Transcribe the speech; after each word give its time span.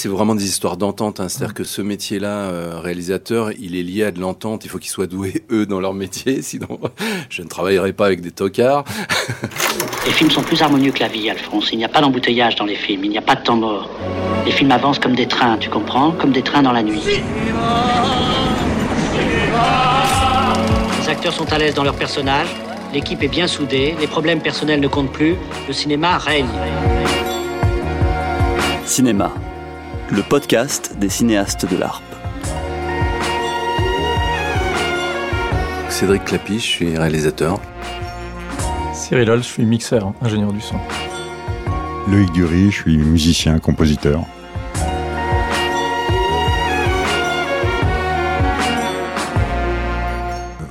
c'est 0.00 0.08
vraiment 0.08 0.34
des 0.34 0.46
histoires 0.46 0.78
d'entente. 0.78 1.20
Hein. 1.20 1.28
C'est-à-dire 1.28 1.52
que 1.52 1.62
ce 1.62 1.82
métier-là, 1.82 2.28
euh, 2.28 2.80
réalisateur, 2.80 3.52
il 3.60 3.76
est 3.76 3.82
lié 3.82 4.04
à 4.04 4.10
de 4.10 4.18
l'entente. 4.18 4.64
Il 4.64 4.70
faut 4.70 4.78
qu'ils 4.78 4.90
soient 4.90 5.06
doués, 5.06 5.44
eux, 5.50 5.66
dans 5.66 5.78
leur 5.78 5.92
métier. 5.92 6.40
Sinon, 6.50 6.80
je 7.28 7.42
ne 7.42 7.48
travaillerai 7.48 7.92
pas 7.92 8.06
avec 8.06 8.22
des 8.22 8.30
tocards. 8.30 8.84
Les 10.06 10.12
films 10.12 10.30
sont 10.30 10.42
plus 10.42 10.62
harmonieux 10.62 10.90
que 10.92 11.00
la 11.00 11.08
vie, 11.08 11.28
Alphonse. 11.28 11.68
Il 11.72 11.76
n'y 11.78 11.84
a 11.84 11.88
pas 11.88 12.00
d'embouteillage 12.00 12.56
dans 12.56 12.64
les 12.64 12.76
films. 12.76 13.04
Il 13.04 13.10
n'y 13.10 13.18
a 13.18 13.22
pas 13.22 13.34
de 13.34 13.42
temps 13.42 13.56
mort. 13.56 13.90
Les 14.46 14.52
films 14.52 14.70
avancent 14.70 14.98
comme 14.98 15.14
des 15.14 15.28
trains, 15.28 15.58
tu 15.58 15.68
comprends? 15.68 16.12
Comme 16.12 16.32
des 16.32 16.42
trains 16.42 16.62
dans 16.62 16.72
la 16.72 16.82
nuit. 16.82 17.02
Les 21.02 21.08
acteurs 21.10 21.34
sont 21.34 21.52
à 21.52 21.58
l'aise 21.58 21.74
dans 21.74 21.84
leurs 21.84 21.96
personnages. 21.96 22.48
L'équipe 22.94 23.22
est 23.22 23.28
bien 23.28 23.46
soudée. 23.46 23.94
Les 24.00 24.06
problèmes 24.06 24.40
personnels 24.40 24.80
ne 24.80 24.88
comptent 24.88 25.12
plus. 25.12 25.36
Le 25.68 25.74
cinéma 25.74 26.16
règne. 26.16 26.48
Cinéma, 28.86 29.30
le 30.12 30.22
podcast 30.22 30.96
des 30.98 31.08
cinéastes 31.08 31.70
de 31.70 31.76
l'ARP. 31.76 32.02
Cédric 35.88 36.24
Clapy, 36.24 36.54
je 36.54 36.64
suis 36.64 36.98
réalisateur. 36.98 37.60
Cyril 38.92 39.30
Hall, 39.30 39.42
je 39.42 39.48
suis 39.48 39.64
mixeur, 39.64 40.12
ingénieur 40.20 40.52
du 40.52 40.60
son. 40.60 40.76
Loïc 42.08 42.32
Dury, 42.32 42.70
je 42.70 42.76
suis 42.76 42.98
musicien, 42.98 43.58
compositeur. 43.58 44.24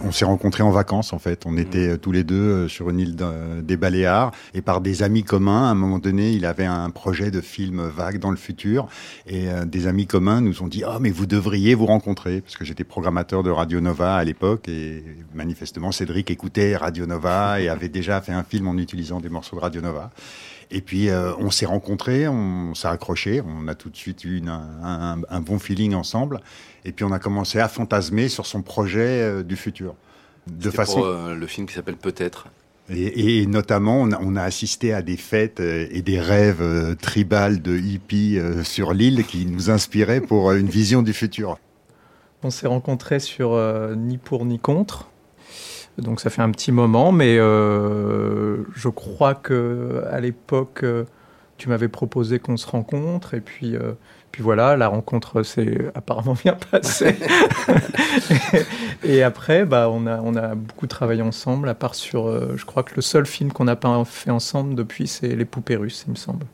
On 0.10 0.12
s'est 0.12 0.26
rencontrés 0.26 0.64
en 0.64 0.72
vacances 0.72 1.14
en 1.14 1.20
fait. 1.20 1.46
On 1.46 1.52
mm. 1.52 1.60
était 1.60 1.88
euh, 1.90 1.98
tous 1.98 2.12
les 2.12 2.24
deux 2.24 2.36
euh, 2.36 2.68
sur 2.68 2.90
une 2.90 3.00
île 3.00 3.16
des 3.62 3.78
Baléares 3.78 4.32
et 4.56 4.62
par 4.62 4.82
des 4.82 5.04
amis 5.04 5.24
communs. 5.24 5.68
À 5.68 5.72
un 5.72 5.76
moment 5.76 6.00
donné, 6.00 6.32
il 6.32 6.46
avait 6.46 6.66
un 6.66 6.90
projet 6.90 7.30
de 7.30 7.42
film 7.42 7.88
vague 7.88 8.18
dans 8.18 8.32
le 8.32 8.38
futur 8.38 8.88
et 9.28 9.50
euh, 9.50 9.66
des 9.66 9.86
amis 9.86 10.08
communs 10.08 10.42
nous 10.42 10.64
ont 10.64 10.68
dit 10.68 10.84
"Ah 10.84 10.96
oh, 10.96 11.00
mais 11.00 11.12
vous 11.12 11.28
devriez 11.28 11.76
vous 11.76 11.86
rencontrer" 11.86 12.42
parce 12.42 12.58
que 12.58 12.66
j'étais 12.66 12.84
programmateur 12.84 13.44
de 13.44 13.52
Radio 13.52 13.82
Nova 13.82 14.16
à 14.16 14.24
l'époque 14.24 14.68
et 14.68 15.04
manifestement 15.36 15.92
Cédric 15.92 16.32
écoutait 16.32 16.76
Radio 16.76 17.06
Nova 17.06 17.62
et 17.62 17.70
avait 17.70 17.90
déjà 17.90 18.20
fait 18.20 18.34
un 18.34 18.44
film 18.44 18.68
en 18.68 18.78
utilisant 18.78 19.20
des 19.20 19.30
morceaux 19.30 19.58
de 19.58 19.62
Radio 19.62 19.82
Nova. 19.82 20.10
Et 20.72 20.82
puis 20.82 21.10
on 21.40 21.50
s'est 21.50 21.66
rencontrés, 21.66 22.28
on 22.28 22.76
s'est 22.76 22.88
accroché, 22.88 23.42
on 23.42 23.68
a 23.68 23.74
tout 23.74 23.90
de 23.90 23.96
suite 23.98 24.24
eu 24.24 24.40
un, 24.48 25.20
un, 25.28 25.42
bon 25.42 25.58
feeling 25.58 25.96
ensemble. 25.96 26.42
Et 26.86 26.92
puis 26.92 27.06
on 27.06 27.12
a 27.12 27.20
commencé 27.20 27.60
à 27.60 27.68
fantasmer 27.68 28.30
sur 28.30 28.46
son 28.46 28.62
projet 28.62 29.22
euh, 29.22 29.44
du 29.44 29.56
futur. 29.56 29.96
De 30.48 30.70
façon. 30.70 31.00
Pour, 31.00 31.06
euh, 31.06 31.36
le 31.36 31.48
film 31.48 31.68
qui 31.68 31.74
s'appelle 31.74 31.98
Peut-être. 31.98 32.48
Et, 32.92 33.46
notamment, 33.46 34.02
on 34.02 34.36
a, 34.36 34.42
assisté 34.42 34.94
à 34.94 35.04
des 35.04 35.18
fêtes 35.18 35.60
euh, 35.60 35.86
et 35.92 36.02
des 36.02 36.20
rêves 36.20 36.96
tribales 37.00 37.62
de 37.62 37.78
hippies 37.78 38.40
sur 38.64 38.94
l'île 38.94 39.26
qui 39.26 39.46
nous 39.46 39.70
inspiraient 39.70 40.22
pour 40.22 40.54
une 40.54 40.70
vision 40.70 41.04
du 41.04 41.14
futur. 41.14 41.60
On 42.42 42.50
s'est 42.50 42.68
rencontrés 42.68 43.20
sur 43.20 43.56
Ni 43.96 44.18
pour 44.18 44.44
ni 44.46 44.58
contre. 44.58 45.08
Donc 46.00 46.20
ça 46.20 46.32
fait 46.32 46.42
un 46.42 46.50
petit 46.50 46.72
moment, 46.72 47.12
mais 47.12 47.36
je 47.38 48.90
crois 48.90 49.36
que 49.36 50.04
à 50.10 50.20
l'époque, 50.20 50.84
tu 51.60 51.70
m'avais 51.70 51.88
proposé 51.88 52.40
qu'on 52.40 52.58
se 52.58 52.68
rencontre 52.68 53.36
et 53.36 53.42
puis 53.42 53.78
puis 54.32 54.44
voilà, 54.44 54.78
la 54.78 54.88
rencontre 54.88 55.44
s'est 55.44 55.92
apparemment 55.96 56.36
bien 56.42 56.58
passée. 56.72 57.16
et, 59.04 59.24
après, 59.24 59.66
bah, 59.66 59.90
on, 59.92 60.06
a, 60.06 60.22
on 60.22 60.36
a 60.36 60.56
beaucoup 60.56 60.88
travaillé 60.88 61.22
ensemble, 61.22 61.68
à 61.68 61.74
part 61.74 61.96
sur, 61.96 62.28
euh, 62.28 62.54
je 62.56 62.66
crois 62.66 62.84
que 62.84 62.94
le 62.96 63.02
seul 63.02 63.26
film 63.26 63.52
qu'on 63.52 63.66
n'a 63.66 63.76
pas 63.76 64.04
fait 64.06 64.30
ensemble 64.30 64.76
depuis, 64.76 65.08
c'est 65.08 65.36
Les 65.36 65.46
Poupées 65.46 65.78
Russes, 65.78 66.04
il 66.08 66.12
me 66.12 66.16
semble. 66.16 66.46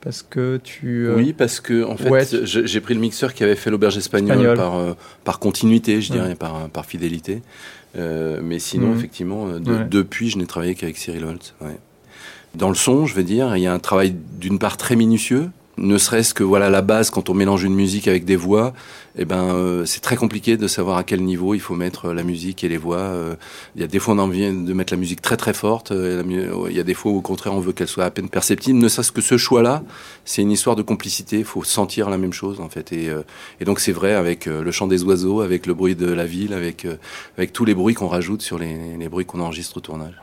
Parce 0.00 0.22
que 0.22 0.58
tu. 0.62 1.06
Euh, 1.06 1.16
oui, 1.16 1.32
parce 1.32 1.60
que 1.60 1.84
en 1.84 1.96
fait, 1.96 2.44
j'ai 2.44 2.80
pris 2.80 2.94
le 2.94 3.00
mixeur 3.00 3.34
qui 3.34 3.42
avait 3.42 3.56
fait 3.56 3.68
l'auberge 3.68 3.98
espagnole 3.98 4.56
par, 4.56 4.76
euh, 4.76 4.94
par 5.24 5.38
continuité, 5.38 6.00
je 6.00 6.12
dirais, 6.12 6.36
par, 6.36 6.68
par 6.68 6.86
fidélité. 6.86 7.42
mais 7.96 8.58
sinon, 8.58 8.88
mhm. 8.88 8.96
effectivement, 8.96 9.48
depuis, 9.58 10.30
je 10.30 10.38
n'ai 10.38 10.46
travaillé 10.46 10.74
qu'avec 10.76 10.96
Cyril 10.96 11.24
Holt. 11.24 11.54
Dans 12.54 12.68
le 12.68 12.74
son, 12.74 13.06
je 13.06 13.14
veux 13.14 13.22
dire, 13.22 13.56
il 13.56 13.62
y 13.62 13.66
a 13.66 13.72
un 13.72 13.78
travail 13.78 14.14
d'une 14.40 14.58
part 14.58 14.76
très 14.76 14.96
minutieux, 14.96 15.50
ne 15.78 15.96
serait-ce 15.96 16.34
que 16.34 16.42
voilà 16.42 16.70
la 16.70 16.82
base 16.82 17.10
quand 17.10 17.30
on 17.30 17.34
mélange 17.34 17.62
une 17.62 17.74
musique 17.74 18.08
avec 18.08 18.24
des 18.24 18.36
voix, 18.36 18.74
eh 19.16 19.24
ben 19.24 19.54
euh, 19.54 19.84
c'est 19.84 20.00
très 20.00 20.16
compliqué 20.16 20.56
de 20.56 20.66
savoir 20.66 20.96
à 20.98 21.04
quel 21.04 21.22
niveau 21.22 21.54
il 21.54 21.60
faut 21.60 21.74
mettre 21.74 22.06
euh, 22.06 22.14
la 22.14 22.22
musique 22.22 22.64
et 22.64 22.68
les 22.68 22.76
voix. 22.76 22.98
Euh. 22.98 23.36
Il 23.76 23.80
y 23.80 23.84
a 23.84 23.86
des 23.86 23.98
fois 23.98 24.14
on 24.14 24.18
a 24.18 24.22
envie 24.22 24.50
de 24.50 24.72
mettre 24.72 24.92
la 24.92 24.98
musique 24.98 25.22
très 25.22 25.36
très 25.36 25.54
forte, 25.54 25.92
il 25.92 26.72
y 26.72 26.80
a 26.80 26.82
des 26.82 26.94
fois 26.94 27.12
au 27.12 27.20
contraire 27.20 27.54
on 27.54 27.60
veut 27.60 27.72
qu'elle 27.72 27.88
soit 27.88 28.04
à 28.04 28.10
peine 28.10 28.28
perceptible. 28.28 28.78
Ne 28.78 28.88
serait-ce 28.88 29.12
que 29.12 29.20
ce 29.20 29.36
choix-là, 29.36 29.82
c'est 30.24 30.42
une 30.42 30.50
histoire 30.50 30.76
de 30.76 30.82
complicité. 30.82 31.38
Il 31.38 31.44
faut 31.44 31.64
sentir 31.64 32.10
la 32.10 32.18
même 32.18 32.32
chose 32.32 32.60
en 32.60 32.68
fait. 32.68 32.92
Et, 32.92 33.08
et 33.60 33.64
donc 33.64 33.80
c'est 33.80 33.92
vrai 33.92 34.14
avec 34.14 34.46
le 34.46 34.70
chant 34.70 34.86
des 34.86 35.04
oiseaux, 35.04 35.40
avec 35.40 35.66
le 35.66 35.74
bruit 35.74 35.94
de 35.94 36.10
la 36.10 36.26
ville, 36.26 36.52
avec 36.52 36.86
avec 37.36 37.52
tous 37.52 37.64
les 37.64 37.74
bruits 37.74 37.94
qu'on 37.94 38.08
rajoute 38.08 38.42
sur 38.42 38.58
les, 38.58 38.96
les 38.98 39.08
bruits 39.08 39.26
qu'on 39.26 39.40
enregistre 39.40 39.76
au 39.76 39.80
tournage. 39.80 40.14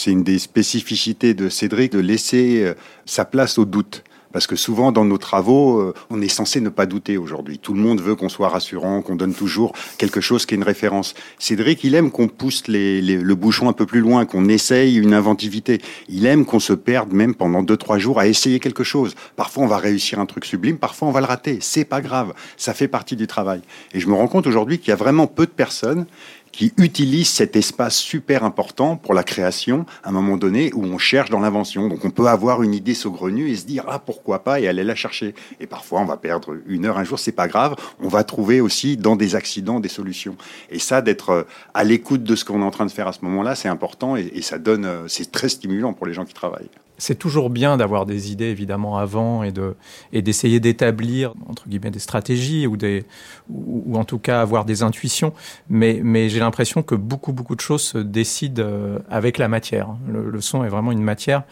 C'est 0.00 0.12
une 0.12 0.22
des 0.22 0.38
spécificités 0.38 1.34
de 1.34 1.48
Cédric 1.48 1.90
de 1.90 1.98
laisser 1.98 2.62
euh, 2.62 2.74
sa 3.04 3.24
place 3.24 3.58
au 3.58 3.64
doute. 3.64 4.04
Parce 4.32 4.46
que 4.46 4.54
souvent, 4.54 4.92
dans 4.92 5.04
nos 5.04 5.18
travaux, 5.18 5.80
euh, 5.80 5.94
on 6.10 6.20
est 6.20 6.28
censé 6.28 6.60
ne 6.60 6.68
pas 6.68 6.86
douter 6.86 7.16
aujourd'hui. 7.16 7.58
Tout 7.58 7.74
le 7.74 7.80
monde 7.80 8.00
veut 8.00 8.14
qu'on 8.14 8.28
soit 8.28 8.48
rassurant, 8.48 9.02
qu'on 9.02 9.16
donne 9.16 9.34
toujours 9.34 9.72
quelque 9.96 10.20
chose 10.20 10.46
qui 10.46 10.54
est 10.54 10.56
une 10.56 10.62
référence. 10.62 11.14
Cédric, 11.40 11.82
il 11.82 11.96
aime 11.96 12.12
qu'on 12.12 12.28
pousse 12.28 12.64
le 12.68 13.34
bouchon 13.34 13.68
un 13.68 13.72
peu 13.72 13.86
plus 13.86 13.98
loin, 13.98 14.24
qu'on 14.24 14.48
essaye 14.48 14.98
une 14.98 15.14
inventivité. 15.14 15.80
Il 16.08 16.26
aime 16.26 16.44
qu'on 16.44 16.60
se 16.60 16.74
perde 16.74 17.12
même 17.12 17.34
pendant 17.34 17.64
deux, 17.64 17.76
trois 17.76 17.98
jours 17.98 18.20
à 18.20 18.28
essayer 18.28 18.60
quelque 18.60 18.84
chose. 18.84 19.16
Parfois, 19.34 19.64
on 19.64 19.66
va 19.66 19.78
réussir 19.78 20.20
un 20.20 20.26
truc 20.26 20.44
sublime, 20.44 20.76
parfois, 20.76 21.08
on 21.08 21.12
va 21.12 21.20
le 21.20 21.26
rater. 21.26 21.58
C'est 21.60 21.84
pas 21.84 22.02
grave. 22.02 22.34
Ça 22.56 22.72
fait 22.72 22.88
partie 22.88 23.16
du 23.16 23.26
travail. 23.26 23.62
Et 23.94 23.98
je 23.98 24.06
me 24.06 24.14
rends 24.14 24.28
compte 24.28 24.46
aujourd'hui 24.46 24.78
qu'il 24.78 24.90
y 24.90 24.92
a 24.92 24.96
vraiment 24.96 25.26
peu 25.26 25.46
de 25.46 25.50
personnes 25.50 26.06
qui 26.52 26.72
utilise 26.76 27.28
cet 27.28 27.56
espace 27.56 27.96
super 27.96 28.44
important 28.44 28.96
pour 28.96 29.14
la 29.14 29.22
création 29.22 29.86
à 30.02 30.08
un 30.08 30.12
moment 30.12 30.36
donné 30.36 30.72
où 30.74 30.84
on 30.84 30.98
cherche 30.98 31.30
dans 31.30 31.40
l'invention. 31.40 31.88
Donc 31.88 32.04
on 32.04 32.10
peut 32.10 32.26
avoir 32.26 32.62
une 32.62 32.74
idée 32.74 32.94
saugrenue 32.94 33.48
et 33.48 33.56
se 33.56 33.66
dire 33.66 33.84
ah 33.88 33.98
pourquoi 33.98 34.44
pas? 34.44 34.60
et 34.60 34.68
aller 34.68 34.84
la 34.84 34.94
chercher. 34.94 35.34
Et 35.60 35.66
parfois 35.66 36.00
on 36.00 36.04
va 36.04 36.16
perdre 36.16 36.56
une 36.66 36.86
heure, 36.86 36.98
un 36.98 37.04
jour, 37.04 37.18
c'est 37.18 37.32
pas 37.32 37.48
grave. 37.48 37.76
On 38.00 38.08
va 38.08 38.24
trouver 38.24 38.60
aussi 38.60 38.96
dans 38.96 39.16
des 39.16 39.34
accidents 39.34 39.80
des 39.80 39.88
solutions. 39.88 40.36
Et 40.70 40.78
ça, 40.78 41.02
d'être 41.02 41.30
euh, 41.30 41.42
à 41.74 41.84
l'écoute 41.84 42.22
de 42.22 42.36
ce 42.36 42.44
qu'on 42.44 42.62
est 42.62 42.64
en 42.64 42.70
train 42.70 42.86
de 42.86 42.90
faire 42.90 43.08
à 43.08 43.12
ce 43.12 43.24
moment-là, 43.24 43.54
c'est 43.54 43.68
important 43.68 44.16
et, 44.16 44.30
et 44.34 44.42
ça 44.42 44.58
donne, 44.58 44.84
euh, 44.84 45.08
c'est 45.08 45.30
très 45.30 45.48
stimulant 45.48 45.92
pour 45.92 46.06
les 46.06 46.14
gens 46.14 46.24
qui 46.24 46.34
travaillent 46.34 46.70
c'est 46.98 47.14
toujours 47.16 47.48
bien 47.48 47.76
d'avoir 47.76 48.04
des 48.04 48.32
idées 48.32 48.46
évidemment 48.46 48.98
avant 48.98 49.44
et 49.44 49.52
de 49.52 49.76
et 50.12 50.20
d'essayer 50.20 50.60
d'établir 50.60 51.32
entre 51.48 51.68
guillemets 51.68 51.92
des 51.92 52.00
stratégies 52.00 52.66
ou 52.66 52.76
des 52.76 53.04
ou, 53.48 53.96
en 53.96 54.04
tout 54.04 54.18
cas 54.18 54.40
avoir 54.40 54.64
des 54.64 54.82
intuitions 54.82 55.32
mais 55.70 56.00
mais 56.02 56.28
j'ai 56.38 56.44
l'impression 56.44 56.84
que 56.84 56.94
beaucoup 56.94 57.32
beaucoup 57.32 57.56
de 57.56 57.60
choses 57.60 57.82
se 57.82 57.98
décident 57.98 58.62
euh, 58.64 58.98
avec 59.10 59.38
la 59.38 59.48
matière. 59.48 59.88
Le, 60.06 60.40
son 60.40 60.64
est 60.64 60.68
vraiment 60.68 60.92
une 60.92 61.02
matière. 61.02 61.42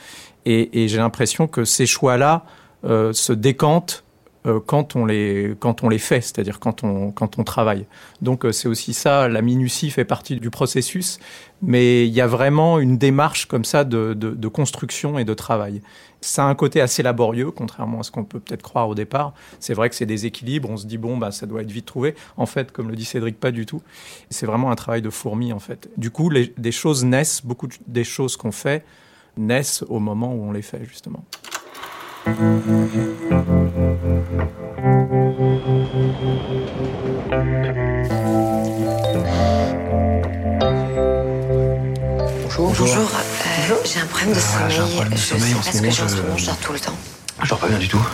Et, 0.45 0.87
j'ai 0.87 0.99
l'impression 0.99 1.49
que 1.49 1.65
ces 1.65 1.87
choix 1.87 2.17
là 2.17 2.45
euh, 2.85 3.13
se 3.13 3.33
décantent 3.33 4.05
quand 4.65 4.97
on 4.97 5.07
les 5.07 5.55
quand 5.59 5.83
on 5.83 5.89
les 5.89 5.99
fait, 5.99 6.21
c'est-à-dire 6.21 6.61
quand 6.61 6.85
on 6.85 7.11
quand 7.11 7.39
on 7.39 7.45
travaille. 7.45 7.87
Donc 8.23 8.45
euh, 8.45 8.53
c'est 8.53 8.69
aussi 8.69 8.95
ça, 8.95 9.29
la 9.29 9.43
minutie 9.43 9.91
fait 9.91 10.05
partie 10.05 10.37
du 10.37 10.51
processus, 10.51 11.19
mais 11.63 12.07
il 12.07 12.13
y 12.13 12.21
a 12.21 12.27
vraiment 12.27 12.79
une 12.79 12.99
démarche 12.99 13.47
comme 13.47 13.65
ça 13.65 13.85
de, 13.85 14.15
de, 14.15 14.31
de 14.31 14.49
construction 14.49 15.19
et 15.19 15.25
de 15.25 15.35
travail. 15.35 15.83
Ça 16.21 16.45
a 16.45 16.49
un 16.49 16.55
côté 16.55 16.81
assez 16.81 17.03
laborieux, 17.03 17.51
contrairement 17.51 18.01
à 18.01 18.03
ce 18.03 18.11
qu'on 18.11 18.25
peut 18.25 18.41
peut-être 18.41 18.63
croire 18.63 18.89
au 18.89 18.95
départ. 18.95 19.35
C'est 19.61 19.75
vrai 19.75 19.89
que 19.89 19.95
c'est 19.95 20.07
des 20.07 20.27
équilibres. 20.27 20.71
On 20.71 20.77
se 20.77 20.87
dit 20.87 20.99
bon 20.99 21.17
bah 21.17 21.31
ça 21.31 21.47
doit 21.47 21.63
être 21.63 21.71
vite 21.71 21.87
trouvé. 21.87 22.15
En 22.37 22.47
fait, 22.47 22.73
comme 22.73 22.89
le 22.89 22.97
dit 22.97 23.05
Cédric, 23.05 23.39
pas 23.39 23.51
du 23.51 23.67
tout. 23.67 23.83
C'est 24.31 24.47
vraiment 24.47 24.71
un 24.71 24.77
travail 24.77 25.03
de 25.03 25.11
fourmi 25.11 25.53
en 25.53 25.61
fait. 25.61 25.89
Du 25.97 26.11
coup, 26.11 26.31
les, 26.31 26.53
des 26.57 26.73
choses 26.73 27.05
naissent, 27.05 27.45
beaucoup 27.45 27.69
des 27.87 28.05
choses 28.05 28.37
qu'on 28.37 28.53
fait 28.53 28.85
naissent 29.37 29.85
au 29.89 29.99
moment 29.99 30.35
où 30.35 30.43
on 30.43 30.53
les 30.53 30.63
fait 30.63 30.85
justement. 30.85 31.25
Bonjour. 32.27 32.35
Bonjour. 42.59 42.97
Euh, 42.97 43.75
j'ai 43.85 44.01
un 44.01 44.07
problème 44.07 44.33
de 44.35 44.41
sommeil. 44.41 44.77
Ah, 44.77 44.83
un 44.83 44.87
problème 44.89 45.13
de 45.13 45.19
sommeil 45.19 45.55
je 45.57 45.71
sais 45.71 45.71
pas 45.71 45.73
ce 45.73 45.83
que 45.83 45.91
j'ai 45.91 46.03
en 46.03 46.09
ce 46.09 46.17
moment, 46.17 46.37
je 46.37 46.47
dors 46.47 46.57
tout 46.57 46.73
le 46.73 46.81
temps. 46.81 46.97
Je 47.45 47.49
dors 47.49 47.59
pas 47.61 47.69
bien 47.69 47.79
du 47.79 47.87
tout. 47.87 48.05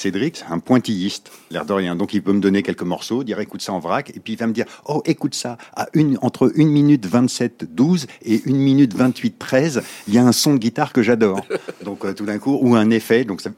Cédric, 0.00 0.38
c'est 0.38 0.50
un 0.50 0.60
pointilliste, 0.60 1.30
l'air 1.50 1.66
de 1.66 1.74
rien. 1.74 1.94
Donc 1.94 2.14
il 2.14 2.22
peut 2.22 2.32
me 2.32 2.40
donner 2.40 2.62
quelques 2.62 2.82
morceaux, 2.82 3.22
dire 3.22 3.38
écoute 3.38 3.60
ça 3.60 3.74
en 3.74 3.80
vrac, 3.80 4.10
et 4.16 4.20
puis 4.20 4.32
il 4.32 4.38
va 4.38 4.46
me 4.46 4.52
dire 4.54 4.64
oh 4.86 5.02
écoute 5.04 5.34
ça, 5.34 5.58
à 5.76 5.88
une, 5.92 6.18
entre 6.22 6.50
1 6.56 6.64
minute 6.64 7.04
27 7.04 7.74
12 7.74 8.06
et 8.22 8.40
1 8.46 8.50
minute 8.50 8.94
28 8.94 9.38
13, 9.38 9.82
il 10.08 10.14
y 10.14 10.18
a 10.18 10.24
un 10.24 10.32
son 10.32 10.54
de 10.54 10.58
guitare 10.58 10.94
que 10.94 11.02
j'adore. 11.02 11.44
donc 11.84 12.06
euh, 12.06 12.14
tout 12.14 12.24
d'un 12.24 12.38
coup, 12.38 12.58
ou 12.62 12.76
un 12.76 12.88
effet, 12.88 13.24
donc 13.24 13.42
ça 13.42 13.50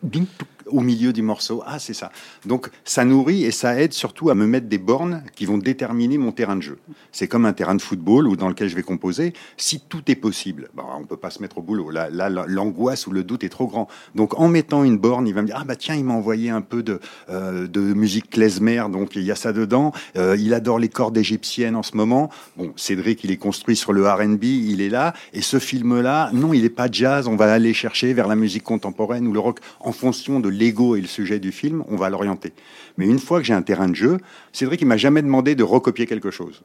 au 0.72 0.80
milieu 0.80 1.12
du 1.12 1.22
morceau. 1.22 1.62
Ah, 1.66 1.78
c'est 1.78 1.94
ça. 1.94 2.10
Donc, 2.46 2.70
ça 2.84 3.04
nourrit 3.04 3.44
et 3.44 3.50
ça 3.50 3.80
aide 3.80 3.92
surtout 3.92 4.30
à 4.30 4.34
me 4.34 4.46
mettre 4.46 4.66
des 4.66 4.78
bornes 4.78 5.22
qui 5.34 5.46
vont 5.46 5.58
déterminer 5.58 6.18
mon 6.18 6.32
terrain 6.32 6.56
de 6.56 6.62
jeu. 6.62 6.78
C'est 7.12 7.28
comme 7.28 7.44
un 7.44 7.52
terrain 7.52 7.74
de 7.74 7.82
football 7.82 8.26
ou 8.26 8.36
dans 8.36 8.48
lequel 8.48 8.68
je 8.68 8.76
vais 8.76 8.82
composer. 8.82 9.32
Si 9.56 9.80
tout 9.80 10.02
est 10.10 10.16
possible, 10.16 10.70
bon, 10.74 10.84
on 10.98 11.04
peut 11.04 11.16
pas 11.16 11.30
se 11.30 11.40
mettre 11.40 11.58
au 11.58 11.62
boulot. 11.62 11.90
Là, 11.90 12.10
là, 12.10 12.28
l'angoisse 12.28 13.06
ou 13.06 13.12
le 13.12 13.22
doute 13.22 13.44
est 13.44 13.48
trop 13.48 13.66
grand. 13.66 13.88
Donc, 14.14 14.38
en 14.38 14.48
mettant 14.48 14.84
une 14.84 14.98
borne, 14.98 15.26
il 15.26 15.34
va 15.34 15.42
me 15.42 15.46
dire 15.46 15.56
ah 15.58 15.64
bah 15.64 15.76
tiens, 15.76 15.94
il 15.94 16.04
m'a 16.04 16.14
envoyé 16.14 16.31
un 16.50 16.60
peu 16.60 16.82
de 16.82 17.00
euh, 17.30 17.66
de 17.66 17.80
musique 17.80 18.30
klezmer, 18.30 18.84
donc 18.90 19.16
il 19.16 19.22
y 19.22 19.30
a 19.30 19.34
ça 19.34 19.52
dedans. 19.52 19.92
Euh, 20.16 20.36
il 20.38 20.54
adore 20.54 20.78
les 20.78 20.88
cordes 20.88 21.16
égyptiennes 21.16 21.76
en 21.76 21.82
ce 21.82 21.96
moment. 21.96 22.30
Bon, 22.56 22.72
Cédric, 22.76 23.24
il 23.24 23.30
est 23.30 23.36
construit 23.36 23.76
sur 23.76 23.92
le 23.92 24.08
R&B, 24.08 24.44
il 24.44 24.80
est 24.80 24.88
là. 24.88 25.14
Et 25.32 25.42
ce 25.42 25.58
film-là, 25.58 26.30
non, 26.32 26.52
il 26.52 26.64
est 26.64 26.70
pas 26.70 26.88
jazz. 26.90 27.28
On 27.28 27.36
va 27.36 27.52
aller 27.52 27.74
chercher 27.74 28.12
vers 28.12 28.28
la 28.28 28.36
musique 28.36 28.64
contemporaine 28.64 29.26
ou 29.26 29.32
le 29.32 29.40
rock 29.40 29.60
en 29.80 29.92
fonction 29.92 30.40
de 30.40 30.48
l'ego 30.48 30.96
et 30.96 31.00
le 31.00 31.06
sujet 31.06 31.38
du 31.38 31.52
film. 31.52 31.84
On 31.88 31.96
va 31.96 32.10
l'orienter. 32.10 32.52
Mais 32.96 33.06
une 33.06 33.18
fois 33.18 33.40
que 33.40 33.46
j'ai 33.46 33.54
un 33.54 33.62
terrain 33.62 33.88
de 33.88 33.94
jeu, 33.94 34.18
Cédric, 34.52 34.80
il 34.80 34.86
m'a 34.86 34.96
jamais 34.96 35.22
demandé 35.22 35.54
de 35.54 35.62
recopier 35.62 36.06
quelque 36.06 36.30
chose. 36.30 36.62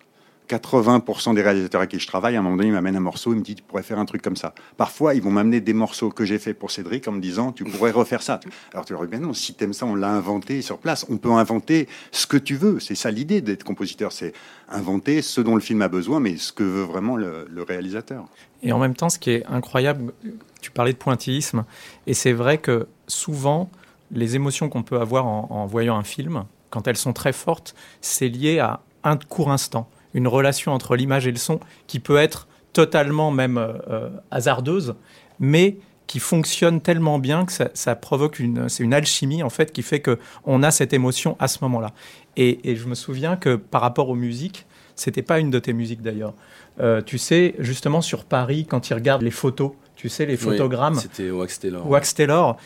80% 0.47 1.35
des 1.35 1.41
réalisateurs 1.41 1.81
avec 1.81 1.91
qui 1.91 1.99
je 1.99 2.07
travaille, 2.07 2.35
à 2.35 2.39
un 2.39 2.41
moment 2.41 2.55
donné, 2.55 2.69
ils 2.69 2.73
m'amènent 2.73 2.95
un 2.95 3.01
morceau, 3.01 3.33
ils 3.33 3.37
me 3.37 3.43
disent, 3.43 3.55
tu 3.55 3.63
pourrais 3.63 3.83
faire 3.83 3.99
un 3.99 4.05
truc 4.05 4.21
comme 4.21 4.35
ça. 4.35 4.53
Parfois, 4.77 5.13
ils 5.13 5.21
vont 5.21 5.31
m'amener 5.31 5.59
des 5.59 5.73
morceaux 5.73 6.09
que 6.09 6.25
j'ai 6.25 6.39
fait 6.39 6.53
pour 6.53 6.71
Cédric 6.71 7.07
en 7.07 7.11
me 7.11 7.19
disant, 7.19 7.51
tu 7.51 7.63
pourrais 7.65 7.91
refaire 7.91 8.21
ça. 8.21 8.39
Alors 8.73 8.85
tu 8.85 8.93
leur 8.93 9.03
dis, 9.03 9.09
ben 9.09 9.21
non, 9.21 9.33
si 9.33 9.53
t'aimes 9.53 9.73
ça, 9.73 9.85
on 9.85 9.95
l'a 9.95 10.09
inventé 10.09 10.61
sur 10.61 10.77
place. 10.77 11.05
On 11.09 11.17
peut 11.17 11.31
inventer 11.31 11.87
ce 12.11 12.27
que 12.27 12.37
tu 12.37 12.55
veux. 12.55 12.79
C'est 12.79 12.95
ça 12.95 13.11
l'idée 13.11 13.41
d'être 13.41 13.63
compositeur, 13.63 14.11
c'est 14.11 14.33
inventer 14.69 15.21
ce 15.21 15.41
dont 15.41 15.55
le 15.55 15.61
film 15.61 15.81
a 15.81 15.89
besoin, 15.89 16.19
mais 16.19 16.37
ce 16.37 16.53
que 16.53 16.63
veut 16.63 16.83
vraiment 16.83 17.15
le, 17.17 17.45
réalisateur. 17.67 18.25
Et 18.63 18.71
en 18.71 18.79
même 18.79 18.95
temps, 18.95 19.09
ce 19.09 19.19
qui 19.19 19.31
est 19.31 19.45
incroyable, 19.47 20.13
tu 20.61 20.71
parlais 20.71 20.93
de 20.93 20.97
pointillisme, 20.97 21.65
et 22.05 22.13
c'est 22.13 22.31
vrai 22.31 22.59
que 22.59 22.87
souvent, 23.07 23.69
les 24.11 24.35
émotions 24.35 24.69
qu'on 24.69 24.83
peut 24.83 24.99
avoir 24.99 25.25
en, 25.25 25.47
en 25.49 25.65
voyant 25.65 25.97
un 25.97 26.03
film, 26.03 26.45
quand 26.69 26.87
elles 26.87 26.97
sont 26.97 27.13
très 27.13 27.33
fortes, 27.33 27.75
c'est 27.99 28.29
lié 28.29 28.59
à 28.59 28.79
un 29.03 29.17
court 29.17 29.51
instant 29.51 29.89
une 30.13 30.27
relation 30.27 30.71
entre 30.73 30.95
l'image 30.95 31.27
et 31.27 31.31
le 31.31 31.37
son 31.37 31.59
qui 31.87 31.99
peut 31.99 32.17
être 32.17 32.47
totalement 32.73 33.31
même 33.31 33.57
euh, 33.57 33.73
euh, 33.89 34.09
hasardeuse, 34.31 34.95
mais 35.39 35.77
qui 36.05 36.19
fonctionne 36.19 36.79
tellement 36.79 37.19
bien 37.19 37.45
que 37.45 37.51
ça, 37.51 37.95
provoque 37.95 38.39
une, 38.39 38.69
c'est 38.69 38.83
une 38.83 38.93
alchimie 38.93 39.43
en 39.43 39.49
fait 39.49 39.73
qui 39.73 39.81
fait 39.81 39.99
que 39.99 40.17
on 40.45 40.63
a 40.63 40.71
cette 40.71 40.93
émotion 40.93 41.35
à 41.39 41.47
ce 41.47 41.59
moment-là. 41.63 41.91
Et, 42.37 42.75
je 42.75 42.85
me 42.85 42.95
souviens 42.95 43.35
que 43.35 43.55
par 43.55 43.81
rapport 43.81 44.09
aux 44.09 44.15
musiques, 44.15 44.65
c'était 44.95 45.21
pas 45.21 45.39
une 45.39 45.49
de 45.49 45.59
tes 45.59 45.73
musiques 45.73 46.01
d'ailleurs. 46.01 46.33
Euh, 46.79 47.01
tu 47.01 47.17
sais, 47.17 47.55
justement 47.59 48.01
sur 48.01 48.23
Paris, 48.25 48.65
quand 48.69 48.89
ils 48.89 48.93
regardent 48.93 49.23
les 49.23 49.31
photos, 49.31 49.71
tu 49.95 50.07
sais, 50.07 50.25
les 50.25 50.37
photogrammes. 50.37 50.95
c'était 50.95 51.31
Wax 51.31 51.59
Taylor. 51.59 51.89
Wax 51.89 52.13
Taylor. 52.13 52.57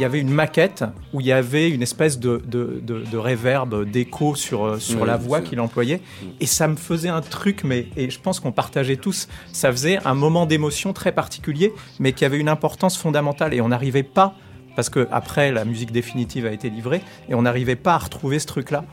Il 0.00 0.02
y 0.02 0.06
avait 0.06 0.20
une 0.20 0.30
maquette 0.30 0.82
où 1.12 1.20
il 1.20 1.26
y 1.26 1.32
avait 1.32 1.68
une 1.68 1.82
espèce 1.82 2.18
de, 2.18 2.40
de, 2.46 2.80
de, 2.82 3.18
réverb, 3.18 3.84
d'écho 3.84 4.34
sur, 4.34 4.64
euh, 4.64 4.78
sur 4.78 5.04
la 5.04 5.18
voix 5.18 5.42
qu'il 5.42 5.60
employait. 5.60 5.98
Mm. 5.98 6.26
Et 6.40 6.46
ça 6.46 6.68
me 6.68 6.76
faisait 6.76 7.10
un 7.10 7.20
truc, 7.20 7.64
mais 7.64 7.86
et 7.98 8.08
je 8.08 8.18
pense 8.18 8.40
qu'on 8.40 8.50
partageait 8.50 8.96
tous, 8.96 9.28
ça 9.52 9.70
faisait 9.70 9.98
un 10.06 10.14
moment 10.14 10.46
d'émotion 10.46 10.94
très 10.94 11.12
particulier, 11.12 11.74
mais 11.98 12.14
qui 12.14 12.24
avait 12.24 12.38
une 12.38 12.48
importance 12.48 12.96
fondamentale. 12.96 13.52
Et 13.52 13.60
on 13.60 13.68
n'arrivait 13.68 14.02
pas, 14.02 14.34
parce 14.74 14.88
que 14.88 15.06
après 15.12 15.52
la 15.52 15.66
musique 15.66 15.92
définitive 15.92 16.46
a 16.46 16.52
été 16.52 16.70
livrée, 16.70 17.02
et 17.28 17.34
on 17.34 17.42
n'arrivait 17.42 17.76
pas 17.76 17.92
à 17.92 17.98
retrouver 17.98 18.38
ce 18.38 18.46
truc-là. 18.46 18.86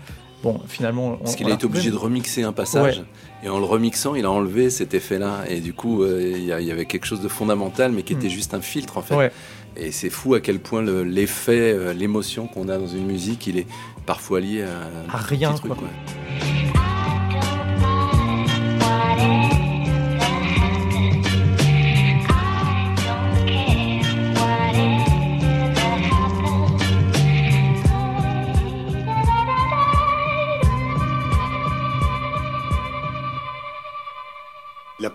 Bon, 0.43 0.59
finalement. 0.67 1.17
Parce 1.17 1.35
qu'il 1.35 1.49
a 1.49 1.53
été 1.53 1.65
obligé 1.65 1.89
de 1.89 1.95
remixer 1.95 2.43
un 2.43 2.53
passage. 2.53 3.03
Et 3.43 3.49
en 3.49 3.59
le 3.59 3.65
remixant, 3.65 4.15
il 4.15 4.25
a 4.25 4.31
enlevé 4.31 4.69
cet 4.69 4.93
effet-là. 4.93 5.43
Et 5.47 5.59
du 5.61 5.73
coup, 5.73 6.03
euh, 6.03 6.33
il 6.35 6.43
y, 6.43 6.71
avait 6.71 6.85
quelque 6.85 7.05
chose 7.05 7.21
de 7.21 7.27
fondamental, 7.27 7.91
mais 7.91 8.03
qui 8.03 8.13
était 8.13 8.27
mm. 8.27 8.31
juste 8.31 8.53
un 8.53 8.61
filtre, 8.61 8.97
en 8.97 9.01
fait. 9.01 9.31
Et 9.75 9.91
c'est 9.91 10.09
fou 10.09 10.33
à 10.33 10.39
quel 10.39 10.59
point 10.59 10.81
l'effet, 10.81 11.71
euh, 11.73 11.93
l'émotion 11.93 12.47
qu'on 12.47 12.67
a 12.67 12.79
dans 12.79 12.87
une 12.87 13.05
musique, 13.05 13.45
il 13.45 13.59
est 13.59 13.67
parfois 14.07 14.39
lié 14.39 14.63
à, 14.63 15.15
à 15.15 15.17
rien. 15.17 15.53
Truc, 15.53 15.73
quoi. 15.75 15.87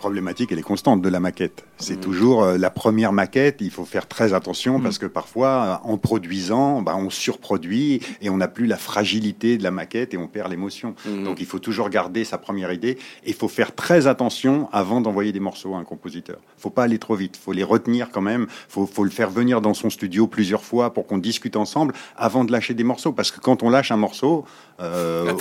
Problématique, 0.03 0.51
elle 0.51 0.59
est 0.59 0.63
constante 0.63 1.01
de 1.01 1.09
la 1.09 1.21
maquette. 1.21 1.65
C'est 1.79 1.99
mm. 1.99 2.01
toujours 2.01 2.43
euh, 2.43 2.59
la 2.59 2.71
première 2.71 3.13
maquette, 3.13 3.59
il 3.61 3.71
faut 3.71 3.85
faire 3.85 4.09
très 4.09 4.35
attention 4.35 4.81
mm. 4.81 4.83
parce 4.83 4.99
que 4.99 5.07
parfois, 5.07 5.81
euh, 5.87 5.89
en 5.93 5.97
produisant, 5.97 6.83
bah, 6.83 6.97
on 6.97 7.09
surproduit 7.09 8.01
et 8.21 8.29
on 8.29 8.39
n'a 8.39 8.49
plus 8.49 8.67
la 8.67 8.77
fragilité 8.77 9.57
de 9.59 9.63
la 9.63 9.71
maquette 9.71 10.13
et 10.13 10.17
on 10.17 10.27
perd 10.27 10.51
l'émotion. 10.51 10.97
Mm. 11.07 11.23
Donc 11.23 11.39
il 11.39 11.47
faut 11.47 11.61
toujours 11.61 11.89
garder 11.89 12.25
sa 12.25 12.37
première 12.37 12.73
idée 12.73 12.99
et 13.25 13.29
il 13.29 13.35
faut 13.35 13.47
faire 13.47 13.77
très 13.77 14.09
attention 14.09 14.69
avant 14.73 15.01
d'envoyer 15.01 15.31
des 15.31 15.39
morceaux 15.39 15.75
à 15.77 15.79
un 15.79 15.85
compositeur. 15.85 16.39
faut 16.59 16.71
pas 16.71 16.83
aller 16.83 16.99
trop 16.99 17.15
vite, 17.15 17.37
faut 17.37 17.53
les 17.53 17.63
retenir 17.63 18.11
quand 18.11 18.23
même, 18.23 18.49
faut, 18.69 18.87
faut 18.87 19.05
le 19.05 19.11
faire 19.11 19.31
venir 19.31 19.61
dans 19.61 19.75
son 19.75 19.89
studio 19.89 20.27
plusieurs 20.27 20.65
fois 20.65 20.93
pour 20.93 21.07
qu'on 21.07 21.19
discute 21.19 21.55
ensemble 21.55 21.95
avant 22.17 22.43
de 22.43 22.51
lâcher 22.51 22.75
des 22.75 22.85
morceaux 22.85 23.13
parce 23.13 23.31
que 23.31 23.39
quand 23.39 23.63
on 23.63 23.71
lâche 23.71 23.93
un 23.93 23.97
morceau, 23.97 24.45
euh, 24.81 25.33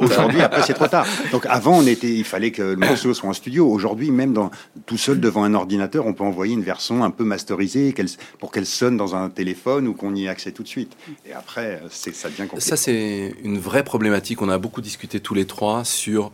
aujourd'hui, 0.00 0.42
après 0.42 0.62
c'est 0.62 0.74
trop 0.74 0.88
tard. 0.88 1.06
Donc 1.32 1.46
avant, 1.46 1.78
on 1.78 1.86
était, 1.86 2.12
il 2.12 2.24
fallait 2.24 2.50
que 2.50 2.62
le 2.62 2.76
morceau 2.76 3.14
soit 3.14 3.28
en 3.28 3.32
studio. 3.32 3.70
Aujourd'hui, 3.70 4.07
aujourd'hui, 4.08 4.12
même 4.12 4.32
dans, 4.32 4.50
tout 4.86 4.98
seul 4.98 5.20
devant 5.20 5.44
un 5.44 5.54
ordinateur, 5.54 6.06
on 6.06 6.12
peut 6.12 6.24
envoyer 6.24 6.54
une 6.54 6.62
version 6.62 7.04
un 7.04 7.10
peu 7.10 7.24
masterisée 7.24 7.94
pour 8.38 8.50
qu'elle 8.50 8.66
sonne 8.66 8.96
dans 8.96 9.14
un 9.14 9.30
téléphone 9.30 9.88
ou 9.88 9.94
qu'on 9.94 10.14
y 10.14 10.24
ait 10.24 10.28
accès 10.28 10.52
tout 10.52 10.62
de 10.62 10.68
suite. 10.68 10.96
Et 11.26 11.32
après, 11.32 11.80
ça 11.90 12.28
devient 12.28 12.48
compliqué. 12.48 12.60
Ça, 12.60 12.76
c'est 12.76 13.34
une 13.42 13.58
vraie 13.58 13.84
problématique. 13.84 14.42
On 14.42 14.48
a 14.48 14.58
beaucoup 14.58 14.80
discuté 14.80 15.20
tous 15.20 15.34
les 15.34 15.46
trois 15.46 15.84
sur 15.84 16.32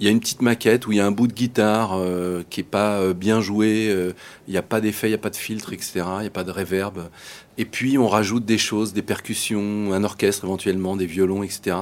il 0.00 0.06
y 0.06 0.08
a 0.08 0.12
une 0.12 0.20
petite 0.20 0.42
maquette 0.42 0.86
où 0.86 0.92
il 0.92 0.98
y 0.98 1.00
a 1.00 1.06
un 1.06 1.10
bout 1.10 1.26
de 1.26 1.32
guitare 1.32 1.98
euh, 1.98 2.42
qui 2.50 2.60
est 2.60 2.64
pas 2.64 2.98
euh, 2.98 3.14
bien 3.14 3.40
joué, 3.40 3.88
euh, 3.88 4.12
il 4.46 4.52
n'y 4.52 4.56
a 4.56 4.62
pas 4.62 4.80
d'effet, 4.80 5.08
il 5.08 5.10
n'y 5.10 5.16
a 5.16 5.18
pas 5.18 5.30
de 5.30 5.36
filtre, 5.36 5.72
etc. 5.72 6.04
Il 6.18 6.20
n'y 6.20 6.26
a 6.26 6.30
pas 6.30 6.44
de 6.44 6.52
reverb. 6.52 7.08
Et 7.56 7.64
puis 7.64 7.98
on 7.98 8.06
rajoute 8.06 8.44
des 8.44 8.58
choses, 8.58 8.92
des 8.92 9.02
percussions, 9.02 9.92
un 9.92 10.04
orchestre 10.04 10.44
éventuellement, 10.44 10.94
des 10.94 11.06
violons, 11.06 11.42
etc. 11.42 11.76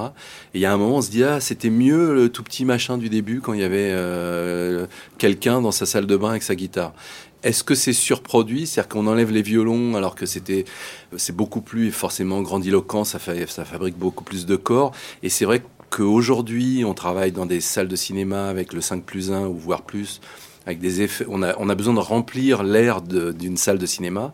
Et 0.53 0.59
il 0.59 0.61
y 0.61 0.65
a 0.65 0.73
un 0.73 0.77
moment, 0.77 0.97
on 0.97 1.01
se 1.01 1.11
dit 1.11 1.23
ah 1.23 1.39
c'était 1.39 1.69
mieux 1.69 2.15
le 2.15 2.29
tout 2.29 2.41
petit 2.41 2.65
machin 2.65 2.97
du 2.97 3.09
début 3.09 3.41
quand 3.41 3.53
il 3.53 3.59
y 3.59 3.63
avait 3.63 3.95
quelqu'un 5.19 5.61
dans 5.61 5.71
sa 5.71 5.85
salle 5.85 6.07
de 6.07 6.17
bain 6.17 6.31
avec 6.31 6.41
sa 6.41 6.55
guitare. 6.55 6.93
Est-ce 7.43 7.63
que 7.63 7.75
c'est 7.75 7.93
surproduit, 7.93 8.65
c'est-à-dire 8.65 8.89
qu'on 8.89 9.05
enlève 9.05 9.31
les 9.31 9.43
violons 9.43 9.95
alors 9.95 10.15
que 10.15 10.25
c'était 10.25 10.65
c'est 11.15 11.35
beaucoup 11.35 11.61
plus 11.61 11.91
forcément 11.91 12.41
grandiloquent, 12.41 13.03
ça, 13.03 13.19
fait, 13.19 13.47
ça 13.47 13.63
fabrique 13.63 13.95
beaucoup 13.95 14.23
plus 14.23 14.47
de 14.47 14.55
corps. 14.55 14.91
Et 15.21 15.29
c'est 15.29 15.45
vrai 15.45 15.59
que 15.59 15.65
qu'aujourd'hui, 15.89 16.83
on 16.85 16.93
travaille 16.93 17.31
dans 17.31 17.45
des 17.45 17.61
salles 17.61 17.87
de 17.87 17.95
cinéma 17.95 18.47
avec 18.47 18.73
le 18.73 18.81
5 18.81 19.03
plus 19.03 19.31
1 19.31 19.47
ou 19.47 19.55
voire 19.55 19.83
plus, 19.83 20.21
avec 20.65 20.79
des 20.79 21.01
effets. 21.01 21.25
On 21.29 21.41
a, 21.41 21.75
besoin 21.75 21.93
de 21.93 21.99
remplir 21.99 22.63
l'air 22.63 23.01
d'une 23.01 23.57
salle 23.57 23.77
de 23.77 23.85
cinéma 23.85 24.33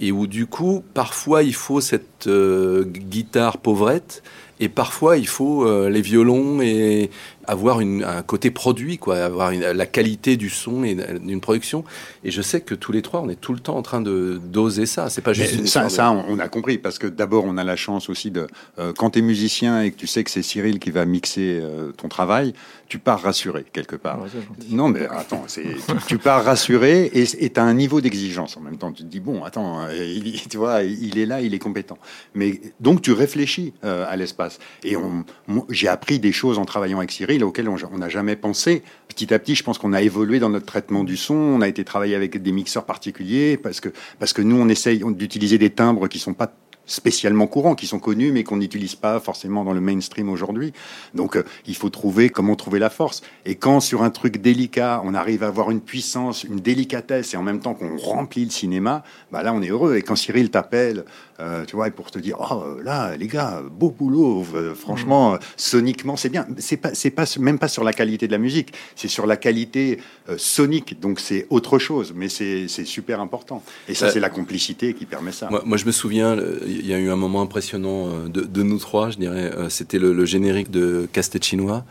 et 0.00 0.12
où 0.12 0.26
du 0.26 0.46
coup, 0.46 0.82
parfois, 0.94 1.42
il 1.42 1.54
faut 1.54 1.80
cette 1.80 2.26
euh, 2.26 2.84
guitare 2.84 3.58
pauvrette 3.58 4.22
et 4.58 4.68
parfois, 4.68 5.18
il 5.18 5.28
faut 5.28 5.66
euh, 5.66 5.90
les 5.90 6.00
violons 6.00 6.60
et 6.62 7.10
avoir 7.46 7.78
un 7.80 8.22
côté 8.22 8.50
produit, 8.50 8.98
quoi, 8.98 9.18
avoir 9.18 9.52
la 9.52 9.86
qualité 9.86 10.36
du 10.36 10.50
son 10.50 10.84
et 10.84 10.94
d'une 10.94 11.40
production. 11.40 11.84
Et 12.24 12.30
je 12.30 12.42
sais 12.42 12.60
que 12.60 12.74
tous 12.74 12.92
les 12.92 13.02
trois, 13.02 13.20
on 13.20 13.28
est 13.28 13.40
tout 13.40 13.52
le 13.52 13.60
temps 13.60 13.76
en 13.76 13.82
train 13.82 14.00
de 14.00 14.40
d'oser 14.42 14.86
ça. 14.86 15.10
C'est 15.10 15.22
pas 15.22 15.32
juste 15.32 15.66
ça. 15.66 15.88
Ça, 15.88 16.10
on 16.10 16.38
a 16.38 16.48
compris 16.48 16.78
parce 16.78 16.98
que 16.98 17.06
d'abord, 17.06 17.44
on 17.44 17.56
a 17.56 17.64
la 17.64 17.76
chance 17.76 18.08
aussi 18.08 18.30
de 18.30 18.46
euh, 18.78 18.92
quand 18.96 19.10
tu 19.10 19.20
es 19.20 19.22
musicien 19.22 19.82
et 19.82 19.90
que 19.90 19.96
tu 19.96 20.06
sais 20.06 20.24
que 20.24 20.30
c'est 20.30 20.42
Cyril 20.42 20.78
qui 20.78 20.90
va 20.90 21.04
mixer 21.04 21.60
euh, 21.62 21.92
ton 21.92 22.08
travail, 22.08 22.54
tu 22.88 22.98
pars 22.98 23.20
rassuré 23.20 23.64
quelque 23.72 23.96
part. 23.96 24.20
non, 24.70 24.88
mais 24.88 25.06
attends, 25.06 25.44
tu, 25.52 25.62
tu, 26.06 26.18
pars 26.18 26.44
rassuré 26.44 27.10
et 27.12 27.50
tu 27.50 27.60
as 27.60 27.64
un 27.64 27.74
niveau 27.74 28.00
d'exigence 28.00 28.56
en 28.56 28.60
même 28.60 28.76
temps. 28.76 28.92
Tu 28.92 29.02
te 29.02 29.08
dis 29.08 29.20
bon, 29.20 29.44
attends, 29.44 29.88
il, 29.90 30.48
tu 30.48 30.56
vois, 30.56 30.82
il 30.82 31.18
est 31.18 31.26
là, 31.26 31.40
il 31.40 31.54
est 31.54 31.58
compétent. 31.58 31.98
Mais 32.34 32.60
donc 32.80 33.02
tu 33.02 33.12
réfléchis 33.12 33.72
à 33.82 34.16
l'espace 34.16 34.58
et 34.84 34.96
j'ai 35.70 35.88
appris 35.88 36.18
des 36.18 36.32
choses 36.32 36.58
en 36.58 36.64
travaillant 36.64 36.98
avec 36.98 37.12
Cyril 37.12 37.35
auxquelles 37.44 37.68
on 37.68 37.98
n'a 37.98 38.08
jamais 38.08 38.36
pensé. 38.36 38.82
Petit 39.08 39.32
à 39.32 39.38
petit, 39.38 39.54
je 39.54 39.62
pense 39.62 39.78
qu'on 39.78 39.92
a 39.92 40.02
évolué 40.02 40.38
dans 40.38 40.50
notre 40.50 40.66
traitement 40.66 41.04
du 41.04 41.16
son. 41.16 41.34
On 41.34 41.60
a 41.60 41.68
été 41.68 41.84
travailler 41.84 42.14
avec 42.14 42.42
des 42.42 42.52
mixeurs 42.52 42.84
particuliers 42.84 43.56
parce 43.56 43.80
que, 43.80 43.90
parce 44.18 44.32
que 44.32 44.42
nous, 44.42 44.56
on 44.56 44.68
essaye 44.68 45.02
d'utiliser 45.14 45.58
des 45.58 45.70
timbres 45.70 46.08
qui 46.08 46.18
sont 46.18 46.34
pas 46.34 46.52
spécialement 46.86 47.46
courants, 47.46 47.74
qui 47.74 47.86
sont 47.86 47.98
connus 47.98 48.32
mais 48.32 48.44
qu'on 48.44 48.56
n'utilise 48.56 48.94
pas 48.94 49.20
forcément 49.20 49.64
dans 49.64 49.72
le 49.72 49.80
mainstream 49.80 50.28
aujourd'hui. 50.28 50.72
Donc 51.14 51.36
euh, 51.36 51.44
il 51.66 51.74
faut 51.74 51.90
trouver 51.90 52.30
comment 52.30 52.56
trouver 52.56 52.78
la 52.78 52.90
force. 52.90 53.22
Et 53.44 53.56
quand 53.56 53.80
sur 53.80 54.02
un 54.02 54.10
truc 54.10 54.40
délicat, 54.40 55.02
on 55.04 55.14
arrive 55.14 55.42
à 55.42 55.48
avoir 55.48 55.70
une 55.70 55.80
puissance, 55.80 56.44
une 56.44 56.60
délicatesse 56.60 57.34
et 57.34 57.36
en 57.36 57.42
même 57.42 57.60
temps 57.60 57.74
qu'on 57.74 57.96
remplit 57.96 58.44
le 58.44 58.50
cinéma, 58.50 59.02
bah 59.32 59.42
là 59.42 59.52
on 59.52 59.62
est 59.62 59.68
heureux. 59.68 59.96
Et 59.96 60.02
quand 60.02 60.16
Cyril 60.16 60.50
t'appelle, 60.50 61.04
euh, 61.40 61.64
tu 61.64 61.76
vois, 61.76 61.90
pour 61.90 62.10
te 62.10 62.18
dire 62.18 62.36
oh 62.50 62.80
là 62.82 63.16
les 63.16 63.26
gars, 63.26 63.62
beau 63.70 63.90
boulot, 63.90 64.44
euh, 64.54 64.74
franchement, 64.74 65.34
mmh. 65.34 65.38
soniquement 65.56 66.16
c'est 66.16 66.28
bien. 66.28 66.46
C'est 66.58 66.76
pas 66.76 66.94
c'est 66.94 67.10
pas 67.10 67.24
même 67.38 67.58
pas 67.58 67.68
sur 67.68 67.84
la 67.84 67.92
qualité 67.92 68.26
de 68.26 68.32
la 68.32 68.38
musique, 68.38 68.72
c'est 68.94 69.08
sur 69.08 69.26
la 69.26 69.36
qualité 69.36 69.98
sonique. 70.36 71.00
Donc 71.00 71.20
c'est 71.20 71.46
autre 71.50 71.78
chose, 71.78 72.12
mais 72.14 72.28
c'est 72.28 72.68
super 72.68 73.20
important. 73.20 73.62
Et 73.88 73.94
ça 73.94 74.10
c'est 74.10 74.20
la 74.20 74.30
complicité 74.30 74.94
qui 74.94 75.06
permet 75.06 75.32
ça. 75.32 75.48
Moi, 75.50 75.62
moi 75.64 75.76
je 75.76 75.84
me 75.84 75.92
souviens 75.92 76.36
il 76.66 76.86
y 76.86 76.94
a 76.94 76.98
eu 76.98 77.10
un 77.10 77.16
moment 77.16 77.42
impressionnant 77.42 78.08
euh, 78.08 78.28
de, 78.28 78.62
nous 78.62 78.78
trois, 78.78 79.10
je 79.10 79.16
dirais. 79.16 79.52
Euh, 79.54 79.68
c'était 79.68 79.98
le, 79.98 80.24
générique 80.24 80.70
de 80.70 81.08
Castet 81.12 81.42
chinois. 81.42 81.84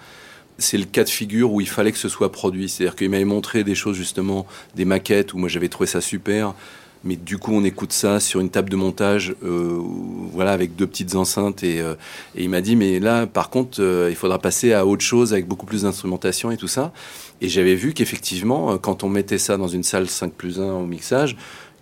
C'est 0.58 0.78
le 0.78 0.86
cas 0.86 1.04
de 1.04 1.10
figure 1.10 1.52
où 1.52 1.60
il 1.60 1.68
fallait 1.68 1.92
que 1.92 1.98
ce 1.98 2.10
soit 2.10 2.32
produit. 2.32 2.70
C'est-à-dire 2.70 2.96
qu'il 2.96 3.10
m'avait 3.10 3.25
montré 3.25 3.64
des 3.64 3.75
choses, 3.75 3.98
justement, 3.98 4.46
des 4.75 4.86
maquettes 4.86 5.34
où 5.34 5.38
moi 5.38 5.50
j'avais 5.50 5.70
trouvé 5.70 5.88
ça 5.88 6.02
super. 6.02 6.54
Mais 7.05 7.15
du 7.15 7.38
coup, 7.38 7.53
on 7.53 7.63
écoute 7.63 7.93
ça 7.93 8.19
sur 8.19 8.39
une 8.39 8.50
table 8.50 8.69
de 8.69 8.75
montage, 8.75 9.35
euh, 9.43 9.79
voilà, 10.33 10.51
avec 10.51 10.75
deux 10.75 10.88
petites 10.88 11.15
enceintes. 11.15 11.63
Et, 11.63 11.77
et 11.77 12.43
il 12.43 12.50
m'a 12.50 12.62
dit, 12.62 12.75
mais 12.75 13.00
là, 13.00 13.27
par 13.27 13.50
contre, 13.50 13.79
il 14.09 14.15
faudra 14.15 14.39
passer 14.39 14.74
à 14.74 14.85
autre 14.85 15.03
chose 15.03 15.31
avec 15.31 15.47
beaucoup 15.47 15.65
plus 15.65 15.83
d'instrumentation 15.83 16.51
et 16.51 16.57
tout 16.57 16.67
ça. 16.67 16.91
Et 17.41 17.50
j'avais 17.50 17.75
vu 17.75 17.93
qu'effectivement, 17.93 18.77
quand 18.77 19.03
on 19.03 19.09
mettait 19.09 19.38
ça 19.38 19.57
dans 19.57 19.67
une 19.67 19.83
salle 19.83 20.09
5 20.09 20.33
plus 20.33 20.59
1 20.59 20.74
au 20.74 20.85
mixage, 20.85 21.35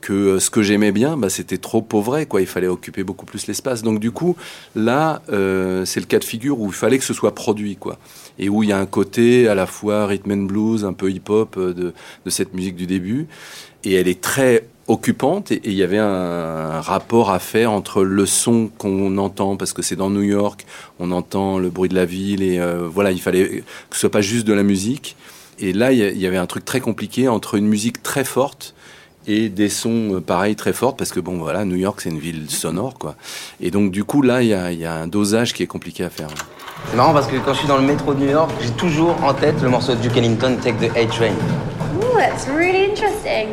que 0.03 0.13
euh, 0.13 0.39
ce 0.39 0.49
que 0.49 0.61
j'aimais 0.61 0.91
bien, 0.91 1.17
bah, 1.17 1.29
c'était 1.29 1.57
trop 1.57 1.81
pauvre, 1.81 2.23
quoi. 2.25 2.41
Il 2.41 2.47
fallait 2.47 2.67
occuper 2.67 3.03
beaucoup 3.03 3.25
plus 3.25 3.47
l'espace. 3.47 3.81
Donc 3.81 3.99
du 3.99 4.11
coup, 4.11 4.35
là, 4.75 5.21
euh, 5.31 5.85
c'est 5.85 5.99
le 5.99 6.05
cas 6.05 6.19
de 6.19 6.23
figure 6.23 6.59
où 6.59 6.67
il 6.67 6.73
fallait 6.73 6.99
que 6.99 7.05
ce 7.05 7.13
soit 7.13 7.33
produit, 7.33 7.77
quoi. 7.77 7.97
Et 8.37 8.49
où 8.49 8.63
il 8.63 8.69
y 8.69 8.71
a 8.73 8.77
un 8.77 8.85
côté 8.85 9.47
à 9.47 9.55
la 9.55 9.65
fois 9.65 10.05
rhythm 10.05 10.31
and 10.31 10.43
blues, 10.43 10.85
un 10.85 10.93
peu 10.93 11.09
hip-hop 11.09 11.55
euh, 11.57 11.73
de, 11.73 11.93
de 12.25 12.29
cette 12.29 12.53
musique 12.53 12.75
du 12.75 12.85
début. 12.85 13.27
Et 13.85 13.93
elle 13.93 14.07
est 14.07 14.21
très 14.21 14.67
occupante 14.93 15.51
et 15.51 15.61
il 15.65 15.73
y 15.73 15.83
avait 15.83 15.97
un, 15.97 16.81
rapport 16.81 17.31
à 17.31 17.39
faire 17.39 17.71
entre 17.71 18.03
le 18.03 18.25
son 18.25 18.69
qu'on 18.77 19.17
entend 19.17 19.57
parce 19.57 19.73
que 19.73 19.81
c'est 19.81 19.95
dans 19.95 20.09
New 20.09 20.21
York, 20.21 20.65
on 20.99 21.11
entend 21.11 21.59
le 21.59 21.69
bruit 21.69 21.89
de 21.89 21.95
la 21.95 22.05
ville 22.05 22.41
et 22.43 22.59
voilà, 22.91 23.11
il 23.11 23.21
fallait 23.21 23.63
que 23.89 23.95
ce 23.95 23.99
soit 23.99 24.11
pas 24.11 24.21
juste 24.21 24.45
de 24.45 24.53
la 24.53 24.63
musique. 24.63 25.15
Et 25.59 25.71
là, 25.71 25.91
il 25.91 26.17
y 26.17 26.27
avait 26.27 26.37
un 26.37 26.45
truc 26.45 26.65
très 26.65 26.79
compliqué 26.79 27.27
entre 27.27 27.55
une 27.55 27.67
musique 27.67 28.01
très 28.01 28.23
forte 28.23 28.73
et 29.27 29.49
des 29.49 29.69
sons 29.69 30.15
euh, 30.15 30.19
pareils 30.19 30.55
très 30.55 30.73
forts 30.73 30.95
parce 30.95 31.11
que 31.11 31.19
bon 31.19 31.37
voilà 31.37 31.65
New 31.65 31.75
York 31.75 32.01
c'est 32.01 32.09
une 32.09 32.19
ville 32.19 32.49
sonore 32.49 32.97
quoi. 32.97 33.15
Et 33.61 33.71
donc 33.71 33.91
du 33.91 34.03
coup 34.03 34.21
là 34.21 34.41
il 34.41 34.49
y 34.49 34.53
a, 34.53 34.71
y 34.71 34.85
a, 34.85 34.93
un 34.93 35.07
dosage 35.07 35.53
qui 35.53 35.63
est 35.63 35.67
compliqué 35.67 36.03
à 36.03 36.09
faire. 36.09 36.27
C'est 36.89 36.97
marrant 36.97 37.13
parce 37.13 37.27
que 37.27 37.37
quand 37.37 37.53
je 37.53 37.59
suis 37.59 37.67
dans 37.67 37.77
le 37.77 37.83
métro 37.83 38.13
de 38.13 38.19
New 38.19 38.29
York 38.29 38.51
j'ai 38.61 38.71
toujours 38.71 39.15
en 39.23 39.33
tête 39.33 39.61
le 39.61 39.69
morceau 39.69 39.93
de 39.93 40.01
Duke 40.01 40.17
Ellington 40.17 40.57
Take 40.61 40.77
the 40.85 40.91
A 40.97 41.05
Train 41.05 41.33
Ooh, 41.95 42.17
that's 42.17 42.47
really 42.47 42.85
interesting 42.89 43.47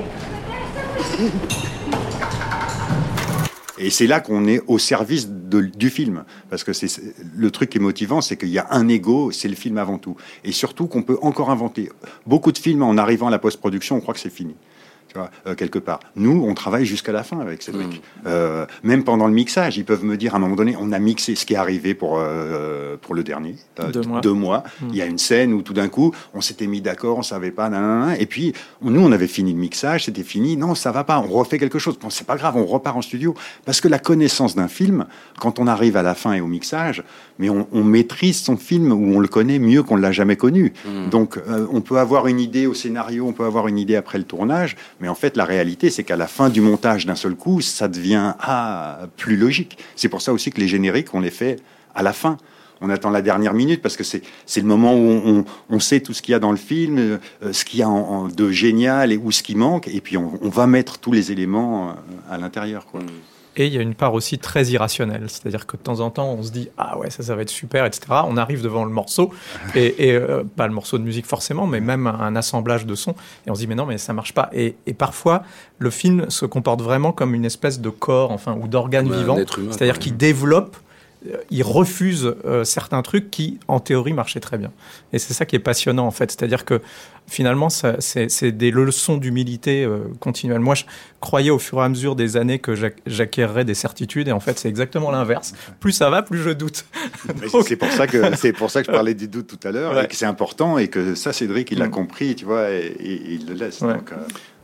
Et 3.78 3.88
c'est 3.88 4.06
là 4.06 4.20
qu'on 4.20 4.46
est 4.46 4.60
au 4.66 4.78
service 4.78 5.28
du 5.28 5.88
film. 5.88 6.24
Parce 6.50 6.64
que 6.64 6.72
c'est 6.74 6.88
le 7.34 7.50
truc 7.50 7.70
qui 7.70 7.78
est 7.78 7.80
motivant, 7.80 8.20
c'est 8.20 8.36
qu'il 8.36 8.50
y 8.50 8.58
a 8.58 8.66
un 8.70 8.88
ego, 8.88 9.30
c'est 9.30 9.48
le 9.48 9.54
film 9.54 9.78
avant 9.78 9.98
tout. 9.98 10.16
Et 10.44 10.52
surtout 10.52 10.86
qu'on 10.86 11.02
peut 11.02 11.18
encore 11.22 11.50
inventer. 11.50 11.90
Beaucoup 12.26 12.52
de 12.52 12.58
films, 12.58 12.82
en 12.82 12.98
arrivant 12.98 13.28
à 13.28 13.30
la 13.30 13.38
post-production, 13.38 13.96
on 13.96 14.00
croit 14.00 14.14
que 14.14 14.20
c'est 14.20 14.30
fini 14.30 14.54
tu 15.10 15.18
vois, 15.18 15.30
euh, 15.48 15.56
quelque 15.56 15.80
part. 15.80 15.98
Nous, 16.14 16.44
on 16.46 16.54
travaille 16.54 16.86
jusqu'à 16.86 17.10
la 17.10 17.24
fin 17.24 17.40
avec. 17.40 17.66
Mm. 17.66 17.80
Euh, 18.26 18.64
même 18.84 19.02
pendant 19.02 19.26
le 19.26 19.32
mixage, 19.32 19.76
ils 19.76 19.84
peuvent 19.84 20.04
me 20.04 20.16
dire 20.16 20.34
à 20.34 20.36
un 20.36 20.40
moment 20.40 20.54
donné, 20.54 20.76
on 20.78 20.92
a 20.92 21.00
mixé 21.00 21.34
ce 21.34 21.44
qui 21.44 21.54
est 21.54 21.56
arrivé 21.56 21.94
pour, 21.94 22.18
euh, 22.18 22.96
pour 23.00 23.16
le 23.16 23.24
dernier, 23.24 23.56
deux 24.22 24.32
mois. 24.32 24.62
Mm. 24.80 24.86
Il 24.90 24.96
y 24.96 25.02
a 25.02 25.06
une 25.06 25.18
scène 25.18 25.52
où 25.52 25.62
tout 25.62 25.72
d'un 25.72 25.88
coup, 25.88 26.14
on 26.32 26.40
s'était 26.40 26.68
mis 26.68 26.80
d'accord, 26.80 27.18
on 27.18 27.22
savait 27.22 27.50
pas, 27.50 27.70
et 28.18 28.26
puis 28.26 28.52
nous, 28.82 29.00
on 29.00 29.10
avait 29.10 29.26
fini 29.26 29.52
le 29.52 29.58
mixage, 29.58 30.04
c'était 30.04 30.22
fini, 30.22 30.56
non, 30.56 30.76
ça 30.76 30.92
va 30.92 31.02
pas, 31.02 31.18
on 31.18 31.28
refait 31.28 31.58
quelque 31.58 31.80
chose. 31.80 31.98
Bon, 31.98 32.08
c'est 32.08 32.26
pas 32.26 32.36
grave, 32.36 32.56
on 32.56 32.64
repart 32.64 32.96
en 32.96 33.02
studio. 33.02 33.34
Parce 33.64 33.80
que 33.80 33.88
la 33.88 33.98
connaissance 33.98 34.54
d'un 34.54 34.68
film, 34.68 35.06
quand 35.40 35.58
on 35.58 35.66
arrive 35.66 35.96
à 35.96 36.02
la 36.02 36.14
fin 36.14 36.34
et 36.34 36.40
au 36.40 36.46
mixage, 36.46 37.02
mais 37.38 37.50
on, 37.50 37.66
maîtrise 37.84 38.40
son 38.40 38.56
film 38.56 38.92
ou 38.92 39.16
on 39.16 39.18
le 39.18 39.26
connaît 39.28 39.58
mieux 39.58 39.82
qu'on 39.82 39.96
ne 39.96 40.02
l'a 40.02 40.12
jamais 40.12 40.36
connu. 40.36 40.72
Mm. 40.84 41.10
Donc, 41.10 41.40
on 41.72 41.80
peut 41.80 41.98
avoir 41.98 42.28
une 42.28 42.38
idée 42.38 42.66
au 42.66 42.74
scénario, 42.74 43.26
on 43.26 43.32
peut 43.32 43.44
avoir 43.44 43.66
une 43.66 43.78
idée 43.78 43.96
après 43.96 44.18
le 44.18 44.24
tournage, 44.24 44.76
mais 45.00 45.08
en 45.08 45.14
fait, 45.14 45.36
la 45.36 45.44
réalité, 45.44 45.90
c'est 45.90 46.04
qu'à 46.04 46.16
la 46.16 46.26
fin 46.26 46.50
du 46.50 46.60
montage 46.60 47.06
d'un 47.06 47.14
seul 47.14 47.34
coup, 47.34 47.60
ça 47.60 47.88
devient 47.88 48.34
ah, 48.38 49.00
plus 49.16 49.36
logique. 49.36 49.78
C'est 49.96 50.08
pour 50.08 50.20
ça 50.20 50.32
aussi 50.32 50.50
que 50.50 50.60
les 50.60 50.68
génériques, 50.68 51.14
on 51.14 51.20
les 51.20 51.30
fait 51.30 51.56
à 51.94 52.02
la 52.02 52.12
fin. 52.12 52.36
On 52.82 52.88
attend 52.88 53.10
la 53.10 53.20
dernière 53.20 53.52
minute 53.52 53.82
parce 53.82 53.96
que 53.96 54.04
c'est 54.04 54.22
le 54.56 54.62
moment 54.66 54.94
où 54.94 55.44
on, 55.68 55.80
sait 55.80 56.00
tout 56.00 56.14
ce 56.14 56.22
qu'il 56.22 56.32
y 56.32 56.34
a 56.34 56.38
dans 56.38 56.50
le 56.50 56.56
film, 56.56 56.98
euh, 56.98 57.18
ce 57.52 57.64
qu'il 57.64 57.80
y 57.80 57.82
a 57.82 57.88
de 58.34 58.50
génial 58.50 59.12
et 59.12 59.18
où 59.18 59.30
ce 59.32 59.42
qui 59.42 59.54
manque, 59.54 59.88
et 59.88 60.00
puis 60.00 60.16
on, 60.16 60.48
va 60.48 60.66
mettre 60.66 60.98
tous 60.98 61.12
les 61.12 61.30
éléments 61.30 61.90
euh, 61.90 61.92
à 62.30 62.38
l'intérieur. 62.38 62.86
Et 63.56 63.66
il 63.66 63.74
y 63.74 63.78
a 63.78 63.82
une 63.82 63.94
part 63.94 64.14
aussi 64.14 64.38
très 64.38 64.66
irrationnelle, 64.66 65.24
c'est-à-dire 65.28 65.66
que 65.66 65.76
de 65.76 65.82
temps 65.82 66.00
en 66.00 66.10
temps, 66.10 66.30
on 66.32 66.42
se 66.42 66.52
dit 66.52 66.68
ah 66.78 66.98
ouais 66.98 67.10
ça 67.10 67.22
ça 67.22 67.34
va 67.34 67.42
être 67.42 67.50
super, 67.50 67.84
etc. 67.84 68.06
On 68.26 68.36
arrive 68.36 68.62
devant 68.62 68.84
le 68.84 68.90
morceau 68.90 69.32
et, 69.74 70.12
euh, 70.12 70.44
pas 70.56 70.66
le 70.66 70.72
morceau 70.72 70.98
de 70.98 71.02
musique 71.02 71.26
forcément, 71.26 71.66
mais 71.66 71.80
même 71.80 72.06
un 72.06 72.36
assemblage 72.36 72.86
de 72.86 72.94
sons 72.94 73.14
et 73.46 73.50
on 73.50 73.54
se 73.54 73.60
dit 73.60 73.66
mais 73.66 73.74
non 73.74 73.86
mais 73.86 73.98
ça 73.98 74.12
marche 74.12 74.34
pas. 74.34 74.50
Et, 74.52 74.74
parfois 74.96 75.42
le 75.78 75.90
film 75.90 76.28
se 76.28 76.44
comporte 76.46 76.82
vraiment 76.82 77.12
comme 77.12 77.34
une 77.34 77.44
espèce 77.44 77.80
de 77.80 77.90
corps, 77.90 78.32
enfin 78.32 78.56
ou 78.60 78.68
d'organe 78.68 79.10
vivant, 79.10 79.38
c'est-à-dire 79.70 79.98
qu'il 79.98 80.16
développe 80.16 80.76
euh, 81.26 81.36
il 81.50 81.62
refuse 81.62 82.34
euh, 82.44 82.64
certains 82.64 83.02
trucs 83.02 83.30
qui, 83.30 83.58
en 83.68 83.78
théorie, 83.80 84.12
marchaient 84.12 84.40
très 84.40 84.56
bien. 84.56 84.72
Et 85.12 85.18
c'est 85.18 85.34
ça 85.34 85.44
qui 85.44 85.56
est 85.56 85.60
passionnant, 85.60 86.06
en 86.06 86.10
fait. 86.10 86.30
C'est-à-dire 86.30 86.64
que 86.64 86.80
finalement, 87.26 87.68
c'est 87.68 88.52
des 88.52 88.70
leçons 88.70 89.16
d'humilité 89.16 89.84
euh, 89.84 90.00
continuelle. 90.18 90.60
Moi, 90.60 90.74
je 90.74 90.84
croyais 91.20 91.50
au 91.50 91.58
fur 91.58 91.78
et 91.78 91.84
à 91.84 91.88
mesure 91.88 92.16
des 92.16 92.36
années 92.36 92.58
que 92.58 92.74
j'acquerrais 93.06 93.64
des 93.64 93.74
certitudes, 93.74 94.28
et 94.28 94.32
en 94.32 94.40
fait, 94.40 94.58
c'est 94.58 94.68
exactement 94.68 95.10
l'inverse. 95.10 95.52
Plus 95.78 95.92
ça 95.92 96.10
va, 96.10 96.22
plus 96.22 96.38
je 96.38 96.50
doute. 96.50 96.84
C'est 97.64 97.76
pour 97.76 97.90
ça 97.90 98.06
que 98.06 98.36
c'est 98.36 98.52
pour 98.52 98.70
ça 98.70 98.80
que 98.82 98.86
je 98.86 98.92
parlais 98.92 99.14
des 99.14 99.26
doutes 99.26 99.46
tout 99.46 99.68
à 99.68 99.70
l'heure, 99.70 99.98
et 100.00 100.08
que 100.08 100.16
c'est 100.16 100.26
important, 100.26 100.78
et 100.78 100.88
que 100.88 101.14
ça, 101.14 101.32
Cédric, 101.32 101.70
il 101.70 101.78
l'a 101.78 101.86
mm. 101.86 101.90
compris, 101.90 102.34
tu 102.34 102.44
vois, 102.44 102.70
et, 102.70 102.96
il 103.00 103.46
le 103.46 103.54
laisse. 103.54 103.80
Donc, 103.80 104.12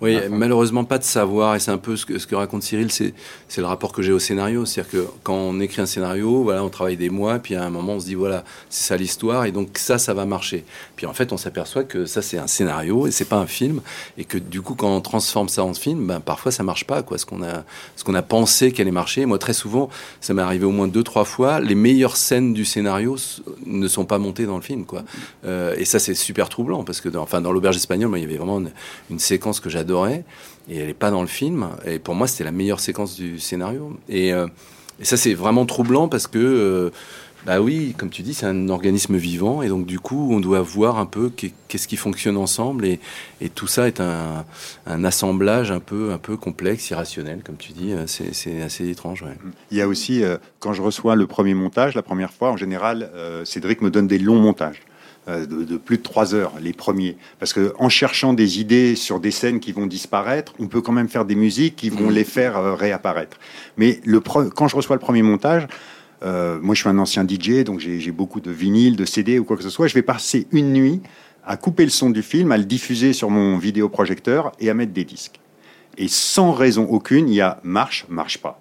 oui, 0.00 0.18
malheureusement 0.30 0.84
pas 0.84 0.98
de 0.98 1.04
savoir, 1.04 1.54
et 1.54 1.60
c'est 1.60 1.70
un 1.70 1.78
peu 1.78 1.96
ce 1.96 2.04
que, 2.04 2.18
ce 2.18 2.26
que 2.26 2.34
raconte 2.34 2.62
Cyril, 2.62 2.90
c'est 2.90 3.14
le 3.56 3.66
rapport 3.66 3.92
que 3.92 4.02
j'ai 4.02 4.12
au 4.12 4.18
scénario. 4.18 4.64
C'est-à-dire 4.64 4.90
que 4.90 5.06
quand 5.22 5.34
on 5.34 5.60
écrit 5.60 5.80
un 5.80 5.86
scénario, 5.86 6.42
voilà, 6.42 6.62
on 6.62 6.68
travaille 6.68 6.96
des 6.96 7.10
mois, 7.10 7.38
puis 7.38 7.54
à 7.54 7.64
un 7.64 7.70
moment 7.70 7.94
on 7.94 8.00
se 8.00 8.06
dit 8.06 8.14
voilà, 8.14 8.44
c'est 8.68 8.88
ça 8.88 8.96
l'histoire, 8.96 9.44
et 9.46 9.52
donc 9.52 9.78
ça, 9.78 9.98
ça 9.98 10.12
va 10.12 10.26
marcher. 10.26 10.64
Puis 10.96 11.06
en 11.06 11.14
fait, 11.14 11.32
on 11.32 11.36
s'aperçoit 11.36 11.84
que 11.84 12.04
ça 12.04 12.20
c'est 12.20 12.38
un 12.38 12.46
scénario 12.46 13.06
et 13.06 13.10
c'est 13.10 13.24
pas 13.24 13.38
un 13.38 13.46
film, 13.46 13.80
et 14.18 14.24
que 14.24 14.38
du 14.38 14.60
coup, 14.60 14.74
quand 14.74 14.94
on 14.94 15.00
transforme 15.00 15.48
ça 15.48 15.64
en 15.64 15.72
film, 15.72 16.06
ben, 16.06 16.20
parfois 16.20 16.52
ça 16.52 16.62
marche 16.62 16.84
pas, 16.84 17.02
quoi. 17.02 17.16
Ce 17.16 17.24
qu'on 17.24 17.42
a, 17.42 17.64
ce 17.96 18.04
qu'on 18.04 18.14
a 18.14 18.22
pensé 18.22 18.72
qu'elle 18.72 18.86
allait 18.86 18.92
marcher. 18.92 19.24
Moi, 19.24 19.38
très 19.38 19.54
souvent, 19.54 19.88
ça 20.20 20.34
m'est 20.34 20.42
arrivé 20.42 20.66
au 20.66 20.72
moins 20.72 20.88
deux, 20.88 21.02
trois 21.02 21.24
fois, 21.24 21.60
les 21.60 21.74
meilleures 21.74 22.16
scènes 22.16 22.52
du 22.52 22.64
scénario 22.64 23.16
ne 23.64 23.88
sont 23.88 24.04
pas 24.04 24.18
montées 24.18 24.46
dans 24.46 24.56
le 24.56 24.62
film, 24.62 24.84
quoi. 24.84 25.04
Euh, 25.44 25.74
et 25.78 25.84
ça, 25.84 25.98
c'est 25.98 26.14
super 26.14 26.48
troublant 26.48 26.84
parce 26.84 27.00
que, 27.00 27.08
dans, 27.08 27.22
enfin, 27.22 27.40
dans 27.40 27.52
l'auberge 27.52 27.76
espagnole, 27.76 28.10
moi, 28.10 28.18
il 28.18 28.22
y 28.22 28.24
avait 28.24 28.36
vraiment 28.36 28.60
une, 28.60 28.70
une 29.10 29.18
séquence 29.18 29.60
que 29.60 29.70
j'adore 29.70 29.85
et 30.68 30.76
elle 30.78 30.86
n'est 30.88 30.94
pas 30.94 31.10
dans 31.10 31.22
le 31.22 31.28
film. 31.28 31.68
Et 31.84 31.98
pour 31.98 32.14
moi, 32.14 32.26
c'était 32.26 32.44
la 32.44 32.52
meilleure 32.52 32.80
séquence 32.80 33.16
du 33.16 33.38
scénario. 33.38 33.96
Et, 34.08 34.32
euh, 34.32 34.46
ça, 35.02 35.16
c'est 35.16 35.34
vraiment 35.34 35.66
troublant 35.66 36.08
parce 36.08 36.26
que, 36.26 36.38
euh, 36.38 36.90
bah 37.44 37.60
oui, 37.60 37.94
comme 37.98 38.08
tu 38.08 38.22
dis, 38.22 38.32
c'est 38.32 38.46
un 38.46 38.70
organisme 38.70 39.16
vivant 39.16 39.62
et 39.62 39.68
donc 39.68 39.86
du 39.86 40.00
coup, 40.00 40.32
on 40.32 40.40
doit 40.40 40.62
voir 40.62 40.98
un 40.98 41.04
peu 41.04 41.30
qu'est-ce 41.68 41.86
qui 41.86 41.96
fonctionne 41.96 42.36
ensemble 42.38 42.86
et, 42.86 42.98
tout 43.54 43.66
ça 43.66 43.86
est 43.86 44.00
un, 44.00 44.44
assemblage 45.04 45.70
un 45.70 45.78
peu, 45.78 46.12
un 46.12 46.18
peu 46.18 46.36
complexe, 46.36 46.90
irrationnel, 46.90 47.42
comme 47.44 47.56
tu 47.56 47.72
dis. 47.72 47.92
Euh, 47.92 48.06
c'est 48.06 48.62
assez 48.62 48.88
étrange. 48.88 49.22
Il 49.70 49.76
y 49.76 49.82
a 49.82 49.86
aussi, 49.86 50.22
quand 50.60 50.72
je 50.72 50.82
reçois 50.82 51.14
le 51.14 51.26
premier 51.26 51.54
montage, 51.54 51.94
la 51.94 52.02
première 52.02 52.32
fois, 52.32 52.50
en 52.50 52.56
général, 52.56 53.10
Cédric 53.44 53.82
me 53.82 53.90
donne 53.90 54.08
des 54.08 54.18
longs 54.18 54.40
montages. 54.40 54.82
Euh, 55.28 55.44
de, 55.44 55.76
plus 55.76 55.98
de 55.98 56.02
trois 56.04 56.36
heures, 56.36 56.52
les 56.60 56.72
premiers. 56.72 57.16
Parce 57.40 57.52
que 57.52 57.74
en 57.80 57.88
cherchant 57.88 58.32
des 58.32 58.60
idées 58.60 58.94
sur 58.94 59.18
des 59.18 59.32
scènes 59.32 59.58
qui 59.58 59.72
vont 59.72 59.86
disparaître, 59.86 60.52
on 60.60 60.68
peut 60.68 60.80
quand 60.80 60.92
même 60.92 61.08
faire 61.08 61.24
des 61.24 61.34
musiques 61.34 61.74
qui 61.74 61.90
vont 61.90 62.10
les 62.10 62.22
faire 62.22 62.56
euh, 62.56 62.74
réapparaître. 62.74 63.36
Mais 63.76 64.00
le 64.04 64.20
quand 64.20 64.68
je 64.68 64.76
reçois 64.76 64.94
le 64.94 65.00
premier 65.00 65.22
montage, 65.22 65.66
euh, 66.22 66.60
moi 66.62 66.76
je 66.76 66.82
suis 66.82 66.88
un 66.88 66.98
ancien 66.98 67.26
DJ, 67.26 67.64
donc 67.64 67.80
j'ai 67.80 68.12
beaucoup 68.12 68.38
de 68.40 68.52
vinyles, 68.52 68.94
de 68.94 69.04
CD 69.04 69.40
ou 69.40 69.44
quoi 69.44 69.56
que 69.56 69.64
ce 69.64 69.70
soit. 69.70 69.88
Je 69.88 69.94
vais 69.94 70.02
passer 70.02 70.46
une 70.52 70.72
nuit 70.72 71.00
à 71.44 71.56
couper 71.56 71.82
le 71.82 71.90
son 71.90 72.10
du 72.10 72.22
film, 72.22 72.52
à 72.52 72.56
le 72.56 72.64
diffuser 72.64 73.12
sur 73.12 73.28
mon 73.28 73.58
vidéoprojecteur 73.58 74.52
et 74.60 74.70
à 74.70 74.74
mettre 74.74 74.92
des 74.92 75.04
disques. 75.04 75.40
Et 75.98 76.06
sans 76.06 76.52
raison 76.52 76.84
aucune, 76.84 77.28
il 77.28 77.34
y 77.34 77.40
a 77.40 77.58
marche, 77.64 78.06
marche 78.08 78.38
pas 78.38 78.60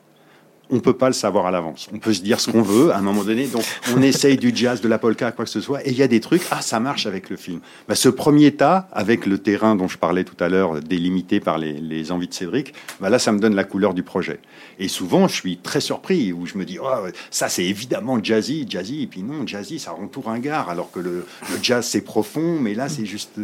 on 0.70 0.80
peut 0.80 0.94
pas 0.94 1.08
le 1.08 1.14
savoir 1.14 1.46
à 1.46 1.52
l'avance. 1.52 1.88
On 1.94 2.00
peut 2.00 2.14
se 2.14 2.22
dire 2.22 2.40
ce 2.40 2.52
qu'on 2.52 2.62
veut 2.62 2.92
à 2.92 2.98
un 2.98 3.02
moment 3.02 3.24
donné. 3.24 3.48
Donc, 3.48 3.64
on 3.96 4.02
essaye 4.02 4.38
du 4.38 4.52
jazz, 4.56 4.82
de 4.82 4.88
la 4.88 4.98
polka, 4.98 5.32
quoi 5.32 5.46
que 5.46 5.52
ce 5.52 5.62
soit, 5.62 5.86
et 5.86 5.92
il 5.92 5.98
y 5.98 6.04
a 6.04 6.08
des 6.08 6.20
trucs. 6.20 6.42
Ah, 6.52 6.62
ça 6.62 6.80
marche 6.80 7.06
avec 7.06 7.30
le 7.30 7.36
film. 7.36 7.60
Bah, 7.88 7.96
ce 7.96 8.10
premier 8.10 8.52
tas, 8.52 8.88
avec 8.92 9.26
le 9.26 9.38
terrain 9.38 9.76
dont 9.76 9.88
je 9.88 9.98
parlais 9.98 10.24
tout 10.24 10.42
à 10.44 10.50
l'heure, 10.50 10.82
délimité 10.82 11.40
par 11.40 11.58
les, 11.58 12.12
envies 12.12 12.28
de 12.28 12.34
Cédric, 12.34 12.74
bah 13.00 13.10
là, 13.10 13.20
ça 13.20 13.32
me 13.32 13.40
donne 13.40 13.56
la 13.56 13.64
couleur 13.64 13.94
du 13.94 14.04
projet. 14.04 14.40
Et 14.80 14.88
souvent, 14.88 15.28
je 15.28 15.36
suis 15.36 15.58
très 15.58 15.82
surpris 15.82 16.34
où 16.34 16.46
je 16.46 16.58
me 16.58 16.66
dis, 16.66 16.78
oh, 16.82 16.88
ça, 17.30 17.50
c'est 17.50 17.66
évidemment 17.66 18.24
jazzy, 18.24 18.66
jazzy. 18.68 19.04
Et 19.04 19.08
puis 19.08 19.24
non, 19.24 19.46
jazzy, 19.46 19.80
ça 19.80 19.92
rend 19.92 20.08
tout 20.08 20.22
ringard, 20.22 20.70
alors 20.70 20.92
que 20.92 21.00
le, 21.00 21.26
jazz 21.62 21.86
c'est 21.86 22.02
profond, 22.02 22.60
mais 22.60 22.74
là, 22.74 22.90
c'est 22.90 23.06
juste. 23.06 23.40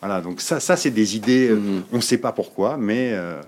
Voilà. 0.00 0.20
Donc 0.20 0.40
ça, 0.40 0.60
ça, 0.60 0.76
c'est 0.76 0.90
des 0.90 1.16
idées. 1.16 1.50
Mm-hmm. 1.50 1.82
On 1.92 1.96
ne 1.96 2.02
sait 2.02 2.18
pas 2.18 2.32
pourquoi, 2.32 2.76
mais. 2.76 3.12
Euh, 3.12 3.40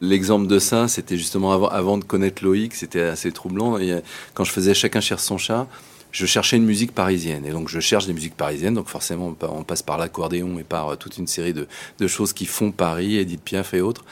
L'exemple 0.00 0.46
de 0.46 0.58
ça, 0.58 0.86
c'était 0.86 1.16
justement 1.16 1.66
avant, 1.66 1.98
de 1.98 2.04
connaître 2.04 2.44
Loïc, 2.44 2.74
c'était 2.74 3.02
assez 3.02 3.32
troublant. 3.32 3.78
Et 3.78 4.00
quand 4.34 4.44
je 4.44 4.52
faisais 4.52 4.74
Chacun 4.74 5.00
cherche 5.00 5.22
son 5.22 5.38
chat, 5.38 5.66
je 6.12 6.26
cherchais 6.26 6.56
une 6.56 6.64
musique 6.64 6.92
parisienne. 6.92 7.44
Et 7.44 7.50
donc, 7.50 7.68
je 7.68 7.80
cherche 7.80 8.06
des 8.06 8.12
musiques 8.12 8.36
parisiennes. 8.36 8.74
Donc, 8.74 8.88
forcément, 8.88 9.34
on 9.42 9.62
passe 9.64 9.82
par 9.82 9.98
l'accordéon 9.98 10.58
et 10.58 10.64
par 10.64 10.88
euh, 10.88 10.96
toute 10.96 11.18
une 11.18 11.26
série 11.26 11.52
de, 11.52 11.66
de, 11.98 12.06
choses 12.06 12.32
qui 12.32 12.46
font 12.46 12.70
Paris, 12.70 13.18
Edith 13.18 13.42
Piaf 13.42 13.74
et 13.74 13.80
autres. 13.80 14.04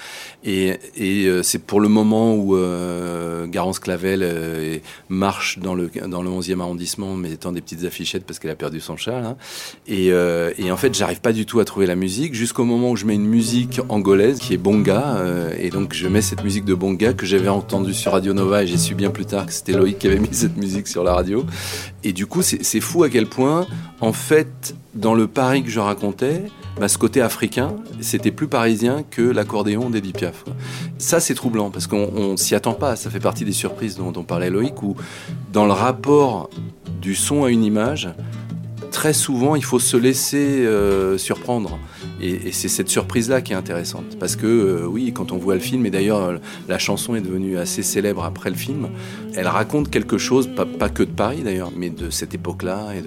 Et, 0.45 0.79
et 0.97 1.27
euh, 1.27 1.43
c'est 1.43 1.59
pour 1.59 1.81
le 1.81 1.89
moment 1.89 2.35
où 2.35 2.57
euh, 2.57 3.47
Garance 3.47 3.79
Clavel 3.79 4.21
euh, 4.23 4.79
marche 5.09 5.59
dans 5.59 5.75
le, 5.75 5.91
dans 6.07 6.23
le 6.23 6.31
11e 6.31 6.61
arrondissement, 6.61 7.15
mais 7.15 7.33
étant 7.33 7.53
des 7.53 7.61
petites 7.61 7.85
affichettes 7.85 8.25
parce 8.25 8.39
qu'elle 8.39 8.51
a 8.51 8.57
perdu 8.57 8.81
son 8.81 8.97
chat. 8.97 9.21
Là. 9.21 9.37
Et, 9.89 10.07
et 10.07 10.71
en 10.71 10.77
fait, 10.77 10.95
j'arrive 10.95 11.21
pas 11.21 11.33
du 11.33 11.47
tout 11.47 11.61
à 11.61 11.65
trouver 11.65 11.87
la 11.87 11.97
musique 11.97 12.35
jusqu'au 12.35 12.65
moment 12.65 12.91
où 12.91 12.97
je 12.97 13.07
mets 13.07 13.15
une 13.15 13.27
musique 13.27 13.81
angolaise 13.89 14.39
qui 14.39 14.55
est 14.55 14.59
Bonga. 14.59 15.23
et 15.59 15.71
donc, 15.71 15.95
je 15.95 16.09
mets 16.09 16.23
cette 16.23 16.45
musique 16.45 16.65
de 16.65 16.75
Bonga 16.75 17.13
que 17.13 17.27
j'avais 17.27 17.49
entendue 17.49 17.95
sur 17.95 18.13
Radio 18.13 18.33
Nova 18.33 18.63
et 18.63 18.67
j'ai 18.67 18.77
su 18.77 18.95
bien 18.95 19.11
plus 19.11 19.27
tard 19.27 19.47
que 19.47 19.53
c'était 19.53 19.73
Loïc 19.73 19.99
qui 19.99 20.07
avait 20.07 20.19
mis 20.19 20.29
cette 20.33 20.57
musique 20.57 20.89
sur 20.89 21.05
la 21.05 21.15
radio. 21.15 21.45
Et 22.05 22.13
du 22.13 22.27
coup, 22.27 22.43
c'est 22.43 22.81
fou 22.81 23.03
à 23.03 23.09
quel 23.09 23.27
point, 23.27 23.67
en 24.01 24.13
fait, 24.13 24.75
dans 24.95 25.15
le 25.15 25.27
Paris 25.27 25.63
que 25.63 25.71
je 25.71 25.81
racontais, 25.81 26.45
bah, 26.79 26.89
ce 26.89 26.99
côté 26.99 27.21
africain, 27.21 27.75
c'était 28.01 28.31
plus 28.31 28.49
parisien 28.49 29.03
que 29.11 29.23
l'accordéon 29.23 29.91
d'Eddie 29.91 30.13
Piaf. 30.13 30.45
Ça, 30.99 31.21
c'est 31.21 31.35
troublant 31.35 31.71
parce 31.71 31.87
qu'on 31.87 32.37
s'y 32.37 32.55
attend 32.55 32.75
pas. 32.75 32.97
Ça 32.97 33.11
fait 33.11 33.21
partie 33.21 33.45
des 33.45 33.53
surprises 33.53 33.97
dont, 33.97 34.13
dont 34.13 34.25
parlait 34.25 34.51
Loïc, 34.51 34.83
où 34.83 34.95
dans 35.53 35.67
le 35.67 35.73
rapport 35.73 36.51
du 37.01 37.15
son 37.15 37.45
à 37.45 37.51
une 37.51 37.65
image, 37.65 38.09
très 38.91 39.13
souvent, 39.13 39.57
il 39.57 39.65
faut 39.65 39.79
se 39.79 39.97
laisser 39.97 40.65
euh, 40.65 41.19
surprendre. 41.19 41.79
Et, 42.21 42.53
c'est 42.53 42.69
cette 42.69 42.89
surprise-là 42.89 43.41
qui 43.43 43.53
est 43.53 43.57
intéressante. 43.57 44.17
Parce 44.19 44.37
que, 44.37 44.47
euh, 44.47 44.87
oui, 44.87 45.13
quand 45.13 45.33
on 45.33 45.39
voit 45.39 45.55
le 45.55 45.61
film, 45.61 45.87
et 45.87 45.91
d'ailleurs, 45.91 46.39
la 46.69 46.79
chanson 46.79 47.15
est 47.15 47.21
devenue 47.21 47.59
assez 47.59 47.83
célèbre 47.83 48.25
après 48.25 48.51
le 48.51 48.57
film, 48.57 48.89
elle 49.35 49.49
raconte 49.49 49.91
quelque 49.91 50.19
chose, 50.19 50.49
pas, 50.49 50.89
que 50.89 51.03
de 51.03 51.11
Paris 51.11 51.43
d'ailleurs, 51.45 51.73
mais 51.77 51.91
de 51.91 52.11
cette 52.11 52.35
époque-là. 52.35 52.95
Et 52.95 53.03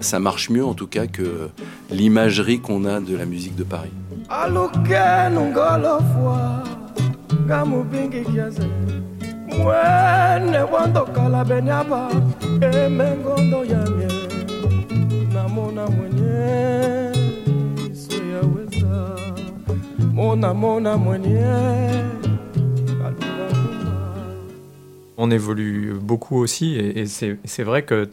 ça 0.00 0.18
marche 0.18 0.50
mieux 0.50 0.64
en 0.64 0.74
tout 0.74 0.86
cas 0.86 1.06
que 1.06 1.48
l'imagerie 1.90 2.60
qu'on 2.60 2.84
a 2.84 3.00
de 3.00 3.16
la 3.16 3.24
musique 3.24 3.56
de 3.56 3.64
Paris. 3.64 3.90
On 25.16 25.30
évolue 25.32 25.94
beaucoup 26.00 26.38
aussi 26.38 26.76
et, 26.76 27.06
c'est 27.06 27.62
vrai 27.64 27.82
que 27.82 28.08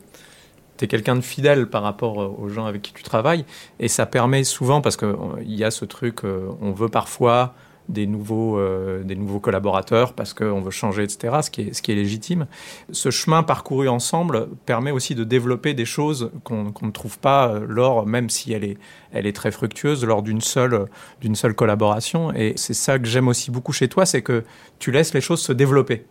tu 0.77 0.85
es 0.85 0.87
quelqu'un 0.87 1.15
de 1.15 1.21
fidèle 1.21 1.67
par 1.67 1.83
rapport 1.83 2.39
aux 2.39 2.49
gens 2.49 2.65
avec 2.65 2.81
qui 2.81 2.93
tu 2.93 3.03
travailles 3.03 3.45
et 3.79 3.87
ça 3.87 4.07
permet 4.07 4.43
souvent 4.43 4.81
parce 4.81 4.97
qu'il 4.97 5.15
y 5.45 5.63
a 5.63 5.69
ce 5.69 5.85
truc, 5.85 6.23
euh, 6.23 6.49
on 6.61 6.71
veut 6.71 6.89
parfois 6.89 7.53
des 7.89 8.07
nouveaux, 8.07 8.57
euh, 8.57 9.03
des 9.03 9.15
nouveaux 9.15 9.39
collaborateurs 9.39 10.13
parce 10.13 10.33
qu'on 10.33 10.61
veut 10.61 10.71
changer, 10.71 11.03
etc., 11.03 11.37
ce 11.41 11.49
qui, 11.49 11.61
est, 11.61 11.73
ce 11.73 11.81
qui 11.81 11.91
est 11.91 11.95
légitime. 11.95 12.45
Ce 12.91 13.09
chemin 13.09 13.43
parcouru 13.43 13.89
ensemble 13.89 14.47
permet 14.65 14.91
aussi 14.91 15.15
de 15.15 15.23
développer 15.23 15.73
des 15.73 15.85
choses 15.85 16.31
qu'on 16.43 16.71
ne 16.81 16.91
trouve 16.91 17.19
pas 17.19 17.49
euh, 17.49 17.65
lors, 17.67 18.05
même 18.05 18.29
si 18.29 18.53
elle 18.53 18.63
est, 18.63 18.77
elle 19.11 19.25
est 19.25 19.35
très 19.35 19.51
fructueuse, 19.51 20.05
lors 20.05 20.21
d'une 20.21 20.41
seule, 20.41 20.85
seule 21.33 21.55
collaboration. 21.55 22.31
Et 22.33 22.53
c'est 22.55 22.75
ça 22.75 22.99
que 22.99 23.07
j'aime 23.07 23.27
aussi 23.27 23.51
beaucoup 23.51 23.73
chez 23.73 23.89
toi, 23.89 24.05
c'est 24.05 24.21
que 24.21 24.43
tu 24.77 24.91
laisses 24.91 25.13
les 25.13 25.21
choses 25.21 25.41
se 25.41 25.51
développer. 25.51 26.05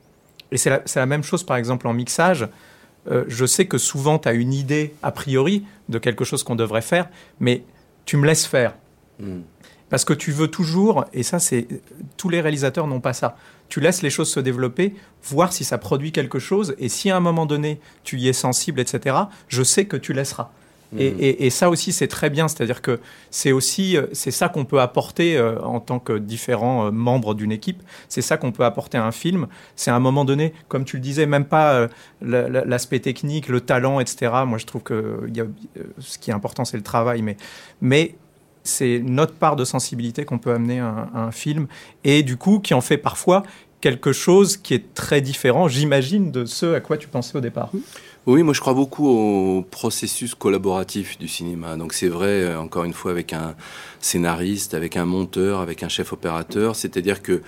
Et 0.50 0.56
c'est 0.56 0.70
la, 0.70 0.82
la, 0.96 1.06
même 1.06 1.22
chose, 1.22 1.44
par 1.44 1.56
exemple, 1.56 1.86
en 1.86 1.92
mixage. 1.92 2.48
Euh, 3.10 3.24
je 3.28 3.46
sais 3.46 3.66
que 3.66 3.78
souvent, 3.78 4.18
tu 4.18 4.28
as 4.28 4.32
une 4.32 4.52
idée 4.52 4.94
a 5.02 5.12
priori 5.12 5.64
de 5.88 5.98
quelque 5.98 6.24
chose 6.24 6.42
qu'on 6.42 6.56
devrait 6.56 6.82
faire, 6.82 7.08
mais 7.40 7.62
tu 8.04 8.16
me 8.16 8.26
laisses 8.26 8.46
faire. 8.46 8.74
Hmm. 9.18 9.40
Parce 9.90 10.04
que 10.04 10.12
tu 10.12 10.32
veux 10.32 10.48
toujours, 10.48 11.04
et 11.12 11.22
ça, 11.22 11.38
c'est 11.38 11.66
tous 12.16 12.28
les 12.28 12.40
réalisateurs 12.40 12.86
n'ont 12.86 13.00
pas 13.00 13.12
ça. 13.12 13.36
Tu 13.68 13.80
laisses 13.80 14.02
les 14.02 14.10
choses 14.10 14.30
se 14.30 14.40
développer, 14.40 14.94
voir 15.24 15.52
si 15.52 15.64
ça 15.64 15.78
produit 15.78 16.12
quelque 16.12 16.38
chose, 16.38 16.74
et 16.78 16.88
si 16.88 17.10
à 17.10 17.16
un 17.16 17.20
moment 17.20 17.46
donné 17.46 17.80
tu 18.04 18.18
y 18.18 18.28
es 18.28 18.32
sensible, 18.32 18.80
etc. 18.80 19.16
Je 19.48 19.62
sais 19.62 19.86
que 19.86 19.96
tu 19.96 20.12
laisseras. 20.12 20.50
Et, 20.96 21.10
mhm. 21.10 21.36
et, 21.38 21.50
ça 21.50 21.68
aussi, 21.68 21.92
c'est 21.92 22.08
très 22.08 22.30
bien. 22.30 22.48
C'est-à-dire 22.48 22.80
que 22.80 23.00
c'est 23.30 23.52
aussi, 23.52 23.96
euh, 23.96 24.06
c'est 24.12 24.30
ça 24.30 24.48
qu'on 24.48 24.64
peut 24.64 24.80
apporter 24.80 25.36
euh, 25.36 25.60
en 25.60 25.80
tant 25.80 25.98
que 25.98 26.16
différents 26.16 26.86
euh, 26.86 26.90
membres 26.90 27.34
d'une 27.34 27.52
équipe. 27.52 27.82
C'est 28.08 28.22
ça 28.22 28.36
qu'on 28.36 28.52
peut 28.52 28.64
apporter 28.64 28.96
à 28.96 29.04
un 29.04 29.12
film. 29.12 29.48
C'est 29.76 29.90
à 29.90 29.94
un 29.94 30.00
moment 30.00 30.24
donné, 30.24 30.54
comme 30.68 30.84
tu 30.84 30.96
le 30.96 31.02
disais, 31.02 31.26
même 31.26 31.44
pas 31.44 31.88
l'aspect 32.22 33.00
technique, 33.00 33.48
le 33.48 33.60
talent, 33.60 34.00
etc. 34.00 34.32
Moi, 34.46 34.58
je 34.58 34.66
trouve 34.66 34.82
que 34.82 35.28
y 35.34 35.40
a, 35.40 35.44
ce 35.98 36.18
qui 36.18 36.30
est 36.30 36.34
important, 36.34 36.64
c'est 36.64 36.76
le 36.76 36.82
travail. 36.82 37.22
Mais, 37.22 37.36
mais 37.80 38.14
c'est 38.68 39.00
notre 39.04 39.34
part 39.34 39.56
de 39.56 39.64
sensibilité 39.64 40.24
qu'on 40.24 40.38
peut 40.38 40.52
amener 40.52 40.80
à, 40.80 41.08
un 41.14 41.30
film 41.30 41.66
et 42.04 42.22
du 42.22 42.36
coup 42.36 42.60
qui 42.60 42.74
en 42.74 42.80
fait 42.80 42.98
parfois 42.98 43.42
quelque 43.80 44.12
chose 44.12 44.56
qui 44.56 44.74
est 44.74 44.94
très 44.94 45.20
différent, 45.20 45.68
j'imagine, 45.68 46.32
de 46.32 46.44
ce 46.44 46.74
à 46.74 46.80
quoi 46.80 46.96
tu 46.96 47.08
pensais 47.08 47.36
au 47.36 47.40
départ. 47.40 47.70
Oui, 48.26 48.42
moi 48.42 48.52
je 48.52 48.60
crois 48.60 48.74
beaucoup 48.74 49.08
au 49.08 49.62
processus 49.62 50.34
collaboratif 50.34 51.18
du 51.18 51.28
cinéma. 51.28 51.76
Donc 51.76 51.94
c'est 51.94 52.08
vrai, 52.08 52.42
euh, 52.42 52.60
encore 52.60 52.84
une 52.84 52.92
fois, 52.92 53.10
avec 53.10 53.32
un 53.32 53.54
scénariste, 54.00 54.74
avec 54.74 54.96
un 54.96 55.06
monteur, 55.06 55.60
avec 55.60 55.82
un 55.82 55.88
chef 55.88 56.12
opérateur. 56.12 56.76
C'est-à-dire 56.76 57.22
que 57.22 57.42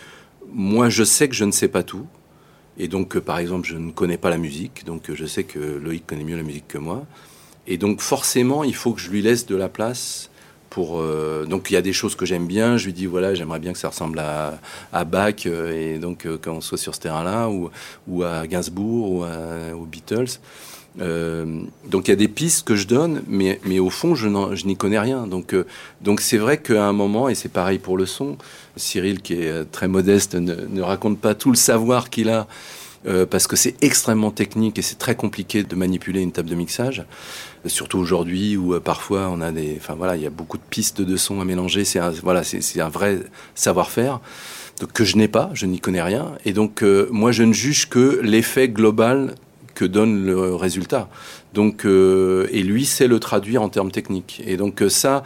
moi 0.52 0.88
je 0.88 1.04
sais 1.04 1.28
que 1.28 1.34
je 1.34 1.44
ne 1.44 1.52
sais 1.52 1.68
pas 1.68 1.82
tout. 1.82 2.06
Et 2.78 2.88
donc, 2.88 3.18
par 3.18 3.38
exemple, 3.38 3.68
je 3.68 3.76
ne 3.76 3.90
connais 3.90 4.16
pas 4.16 4.30
la 4.30 4.38
musique. 4.38 4.86
Donc 4.86 5.12
je 5.12 5.26
sais 5.26 5.44
que 5.44 5.58
Loïc 5.58 6.06
connaît 6.06 6.24
mieux 6.24 6.36
la 6.36 6.42
musique 6.42 6.68
que 6.68 6.78
moi. 6.78 7.04
Et 7.66 7.76
donc 7.76 8.00
forcément, 8.00 8.64
il 8.64 8.74
faut 8.74 8.92
que 8.92 9.00
je 9.00 9.10
lui 9.10 9.20
laisse 9.20 9.46
de 9.46 9.56
la 9.56 9.68
place 9.68 10.29
euh, 10.78 11.44
donc 11.46 11.70
il 11.70 11.74
y 11.74 11.76
a 11.76 11.82
des 11.82 11.92
choses 11.92 12.14
que 12.14 12.24
j'aime 12.24 12.46
bien. 12.46 12.76
Je 12.76 12.86
lui 12.86 12.92
dis 12.92 13.06
voilà, 13.06 13.34
j'aimerais 13.34 13.58
bien 13.58 13.72
que 13.72 13.78
ça 13.78 13.88
ressemble 13.88 14.18
à, 14.18 14.58
à 14.92 15.04
Bach 15.04 15.46
euh, 15.46 15.72
et 15.72 15.98
donc 15.98 16.26
euh, 16.26 16.38
quand 16.40 16.52
on 16.52 16.60
soit 16.60 16.78
sur 16.78 16.94
ce 16.94 17.00
terrain-là 17.00 17.48
ou, 17.48 17.70
ou 18.08 18.22
à 18.22 18.46
Gainsbourg 18.46 19.10
ou 19.10 19.24
aux 19.24 19.86
Beatles. 19.86 20.38
donc 20.96 22.08
il 22.08 22.10
y 22.10 22.12
a 22.12 22.16
des 22.16 22.28
pistes 22.28 22.66
que 22.66 22.76
je 22.76 22.86
donne, 22.86 23.22
mais, 23.26 23.60
mais 23.64 23.78
au 23.78 23.90
fond 23.90 24.14
je 24.14 24.66
n'y 24.66 24.76
connais 24.76 24.98
rien. 24.98 25.26
Donc 25.26 25.54
donc 26.00 26.20
c'est 26.20 26.38
vrai 26.38 26.58
qu'à 26.58 26.86
un 26.86 26.92
moment 26.92 27.28
et 27.28 27.34
c'est 27.34 27.48
pareil 27.48 27.78
pour 27.78 27.96
le 27.96 28.06
son. 28.06 28.36
Cyril 28.76 29.20
qui 29.20 29.34
est 29.34 29.70
très 29.70 29.88
modeste 29.88 30.34
ne 30.34 30.82
raconte 30.82 31.18
pas 31.18 31.34
tout 31.34 31.50
le 31.50 31.56
savoir 31.56 32.10
qu'il 32.10 32.28
a. 32.28 32.46
parce 33.30 33.46
que 33.46 33.56
c'est 33.56 33.82
extrêmement 33.82 34.30
technique 34.30 34.78
et 34.78 34.82
c'est 34.82 34.98
très 34.98 35.14
compliqué 35.14 35.62
de 35.62 35.74
manipuler 35.74 36.20
une 36.20 36.32
table 36.32 36.50
de 36.50 36.54
mixage 36.54 37.04
surtout 37.66 37.98
aujourd'hui 37.98 38.56
où 38.56 38.74
euh, 38.74 38.80
parfois 38.80 39.28
on 39.30 39.40
a 39.40 39.52
des, 39.52 39.76
enfin 39.78 39.94
voilà, 39.94 40.16
il 40.16 40.22
y 40.22 40.26
a 40.26 40.30
beaucoup 40.30 40.56
de 40.56 40.62
pistes 40.68 41.02
de 41.02 41.16
son 41.16 41.40
à 41.40 41.44
mélanger. 41.44 41.84
C'est 41.84 41.98
un, 41.98 42.10
voilà, 42.10 42.42
c'est 42.44 42.80
un 42.80 42.88
vrai 42.88 43.18
savoir-faire 43.54 44.20
que 44.94 45.04
je 45.04 45.16
n'ai 45.16 45.28
pas, 45.28 45.50
je 45.52 45.66
n'y 45.66 45.78
connais 45.78 46.00
rien, 46.00 46.32
et 46.46 46.54
donc 46.54 46.82
euh, 46.82 47.06
moi 47.10 47.32
je 47.32 47.42
ne 47.42 47.52
juge 47.52 47.90
que 47.90 48.18
l'effet 48.22 48.68
global 48.68 49.34
que 49.74 49.84
donne 49.84 50.24
le 50.24 50.54
résultat. 50.54 51.10
Donc 51.52 51.84
euh, 51.84 52.48
et 52.50 52.62
lui 52.62 52.86
sait 52.86 53.06
le 53.06 53.20
traduire 53.20 53.62
en 53.62 53.68
termes 53.68 53.90
techniques. 53.90 54.42
Et 54.46 54.56
donc 54.56 54.82
ça, 54.88 55.22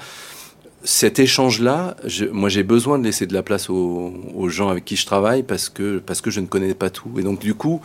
cet 0.85 1.18
échange-là, 1.18 1.97
moi 2.33 2.49
j'ai 2.49 2.62
besoin 2.62 2.99
de 2.99 3.05
laisser 3.05 3.27
de 3.27 3.35
la 3.35 3.42
place 3.42 3.70
aux, 3.70 4.12
aux, 4.35 4.49
gens 4.49 4.68
avec 4.68 4.85
qui 4.85 4.97
je 4.97 5.07
travaille 5.07 5.42
parce 5.42 5.68
que 5.68 5.99
parce 5.99 6.20
que 6.20 6.31
je 6.31 6.40
ne 6.40 6.47
connais 6.47 6.75
pas 6.75 6.90
tout. 6.90 7.11
Et 7.18 7.23
donc 7.23 7.40
du 7.40 7.55
coup, 7.55 7.81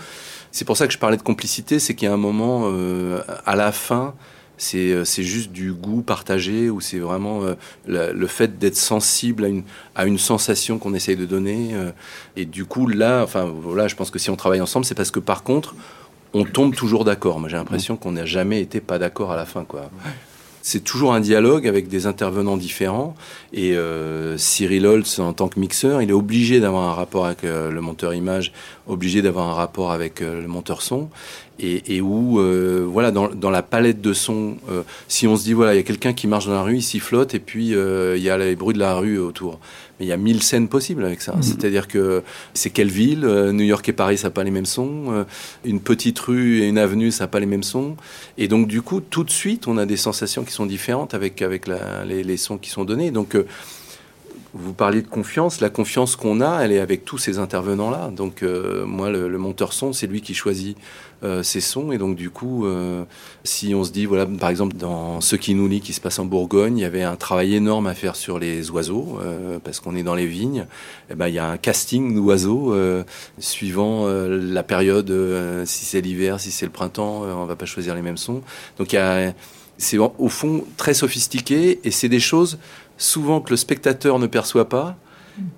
c'est 0.52 0.66
pour 0.66 0.78
ça 0.78 0.86
que 0.86 0.94
je 0.94 1.00
parlais 1.00 1.18
de 1.18 1.22
complicité, 1.22 1.80
c'est 1.80 1.96
qu'il 1.96 2.08
y 2.08 2.12
a 2.12 2.14
un 2.14 2.18
moment 2.18 2.72
à 3.46 3.56
la 3.56 3.72
fin 3.72 4.14
euh, 4.76 5.06
c'est 5.06 5.24
juste 5.24 5.52
du 5.52 5.74
goût 5.74 6.02
partagé 6.02 6.70
ou 6.70 6.82
c'est 6.82 7.00
vraiment 7.00 7.42
euh, 7.44 7.56
le 7.88 8.28
fait 8.28 8.60
d'être 8.60 8.76
sensible 8.76 9.46
à 9.46 9.48
une, 9.48 9.64
à 9.96 10.06
une 10.06 10.18
sensation 10.18 10.78
qu'on 10.78 10.94
essaye 10.94 11.16
de 11.16 11.26
donner. 11.26 11.72
Euh, 11.74 11.92
et 12.36 12.46
du 12.46 12.66
coup, 12.66 12.88
là, 12.88 13.24
enfin, 13.24 13.46
voilà, 13.46 13.88
je 13.88 13.96
pense 13.96 14.12
que 14.12 14.20
si 14.20 14.30
on 14.30 14.36
travaille 14.36 14.62
ensemble, 14.62 14.86
c'est 14.86 14.96
parce 14.96 15.12
que 15.12 15.20
par 15.20 15.44
contre, 15.44 15.76
on 16.34 16.44
tombe 16.44 16.76
toujours 16.76 17.06
d'accord. 17.06 17.40
Moi, 17.40 17.50
j'ai 17.50 17.58
l'impression 17.58 17.96
qu'on 17.98 18.12
n'a 18.12 18.26
jamais 18.26 18.62
été 18.62 18.82
pas 18.82 19.00
d'accord 19.00 19.32
à 19.32 19.36
la 19.36 19.46
fin, 19.46 19.64
quoi. 19.64 19.90
C'est 20.72 20.84
toujours 20.84 21.16
un 21.16 21.20
dialogue 21.20 21.68
avec 21.68 21.88
des 21.88 22.06
intervenants 22.06 22.56
différents. 22.56 23.16
Et 23.54 23.76
Cyril 24.38 24.86
Holtz, 24.86 25.18
en 25.18 25.34
tant 25.34 25.48
que 25.48 25.60
mixeur, 25.60 26.04
il 26.04 26.12
est 26.12 26.14
obligé 26.14 26.60
d'avoir 26.60 26.88
un 26.88 26.94
rapport 26.94 27.26
avec 27.26 27.42
le 27.42 27.82
monteur 27.82 28.14
image 28.14 28.52
obligé 28.90 29.22
d'avoir 29.22 29.48
un 29.48 29.54
rapport 29.54 29.92
avec 29.92 30.20
le 30.20 30.48
monteur 30.48 30.82
son 30.82 31.10
et, 31.60 31.96
et 31.96 32.02
où, 32.02 32.40
voilà, 32.90 33.12
dans, 33.12 33.28
dans, 33.28 33.50
la 33.50 33.62
palette 33.62 34.00
de 34.02 34.14
sons, 34.14 34.58
si 35.10 35.28
on 35.28 35.36
se 35.36 35.44
dit, 35.44 35.54
voilà, 35.54 35.74
il 35.74 35.78
y 35.78 35.80
a 35.80 35.84
quelqu'un 35.84 36.14
qui 36.14 36.26
marche 36.26 36.46
dans 36.46 36.54
la 36.54 36.64
rue, 36.64 36.78
il 36.78 36.82
sifflote, 36.82 37.36
et 37.36 37.40
puis 37.40 37.72
il 37.72 38.22
y 38.24 38.30
a 38.30 38.38
les 38.38 38.56
bruits 38.56 38.74
de 38.74 38.80
la 38.80 38.96
rue 38.96 39.20
autour. 39.20 39.60
Mais 40.00 40.06
il 40.06 40.10
y 40.10 40.14
a 40.14 40.18
mille 40.18 40.42
scènes 40.42 40.70
possibles 40.70 41.04
avec 41.04 41.22
ça. 41.22 41.34
Mmh. 41.34 41.44
C'est-à-dire 41.44 41.90
que 41.90 42.24
c'est 42.54 42.70
quelle 42.70 42.90
ville 42.90 43.26
New 43.52 43.66
York 43.66 43.88
et 43.90 43.94
Paris, 43.94 44.18
ça 44.18 44.28
n'a 44.28 44.32
pas 44.32 44.46
les 44.46 44.52
mêmes 44.52 44.66
sons. 44.66 45.26
une 45.66 45.82
petite 45.82 46.18
rue 46.20 46.62
et 46.62 46.70
une 46.70 46.78
avenue, 46.78 47.12
ça 47.12 47.26
n'a 47.26 47.28
pas 47.28 47.42
les 47.42 47.46
mêmes 47.46 47.64
sons. 47.64 47.98
Et 48.38 48.48
donc, 48.48 48.68
du 48.68 48.82
coup, 48.82 49.02
tout 49.02 49.26
de 49.26 49.32
suite, 49.32 49.68
on 49.68 49.78
a 49.78 49.86
des 49.86 49.98
sensations 49.98 50.46
qui 50.46 50.54
sont 50.54 50.66
différentes 50.66 51.14
avec, 51.14 51.42
avec 51.42 51.68
la, 51.68 52.06
les, 52.06 52.24
les, 52.24 52.38
sons 52.38 52.58
qui 52.58 52.70
sont 52.70 52.86
donnés. 52.86 53.12
Donc, 53.12 53.36
vous 54.54 54.74
parliez 54.74 55.02
de 55.02 55.08
confiance. 55.08 55.62
La 55.62 55.70
confiance 55.70 56.16
qu'on 56.16 56.42
a, 56.42 56.62
elle 56.62 56.72
est 56.72 56.80
avec 56.80 57.06
tous 57.06 57.18
ces 57.18 57.38
intervenants-là. 57.38 58.10
Donc, 58.10 58.42
euh, 58.42 58.86
moi, 58.86 59.10
le, 59.10 59.38
monteur 59.38 59.74
son, 59.74 59.94
c'est 59.94 60.08
lui 60.08 60.22
qui 60.22 60.34
choisit 60.34 60.76
euh, 61.24 61.44
ses 61.44 61.62
sons. 61.62 61.92
Et 61.92 61.98
donc, 61.98 62.16
du 62.16 62.32
coup, 62.32 62.66
euh, 62.66 63.04
si 63.44 63.76
on 63.76 63.84
se 63.84 63.92
dit, 63.92 64.06
voilà, 64.06 64.26
par 64.26 64.50
exemple, 64.50 64.76
dans 64.76 65.22
Ce 65.22 65.36
qui 65.36 65.54
nous 65.54 65.68
lie, 65.68 65.82
qui 65.82 65.94
se 65.94 66.02
passe 66.02 66.18
en 66.18 66.26
Bourgogne, 66.26 66.80
il 66.80 66.82
y 66.82 66.86
avait 66.86 67.04
un 67.04 67.16
travail 67.16 67.56
énorme 67.56 67.86
à 67.88 67.94
faire 67.94 68.16
sur 68.16 68.40
les 68.40 68.72
oiseaux, 68.72 69.20
parce 69.64 69.80
qu'on 69.80 69.96
est 69.96 70.04
dans 70.04 70.16
les 70.16 70.28
vignes. 70.28 70.66
Et 71.10 71.14
eh 71.14 71.16
ben, 71.16 71.28
il 71.28 71.36
y 71.36 71.40
a 71.40 71.48
un 71.48 71.58
casting 71.58 72.16
d'oiseaux 72.16 72.74
suivant 73.38 74.08
la 74.08 74.64
période, 74.64 75.14
si 75.66 75.86
c'est 75.86 76.02
l'hiver, 76.02 76.40
si 76.40 76.52
c'est 76.52 76.66
le 76.66 76.72
printemps, 76.72 77.22
on 77.22 77.46
va 77.46 77.56
pas 77.56 77.66
choisir 77.66 77.94
les 77.96 78.02
mêmes 78.02 78.18
sons. 78.18 78.42
Donc, 78.78 78.94
il 78.94 78.96
y 78.96 79.00
a 79.00 79.34
c'est 79.80 79.98
au 79.98 80.28
fond 80.28 80.66
très 80.76 80.94
sophistiqué 80.94 81.80
et 81.86 81.92
c'est 81.92 82.10
des 82.10 82.20
choses 82.20 82.60
souvent 83.00 83.42
que 83.42 83.50
le 83.50 83.58
spectateur 83.58 84.20
ne 84.20 84.28
perçoit 84.28 84.70
pas. 84.70 84.96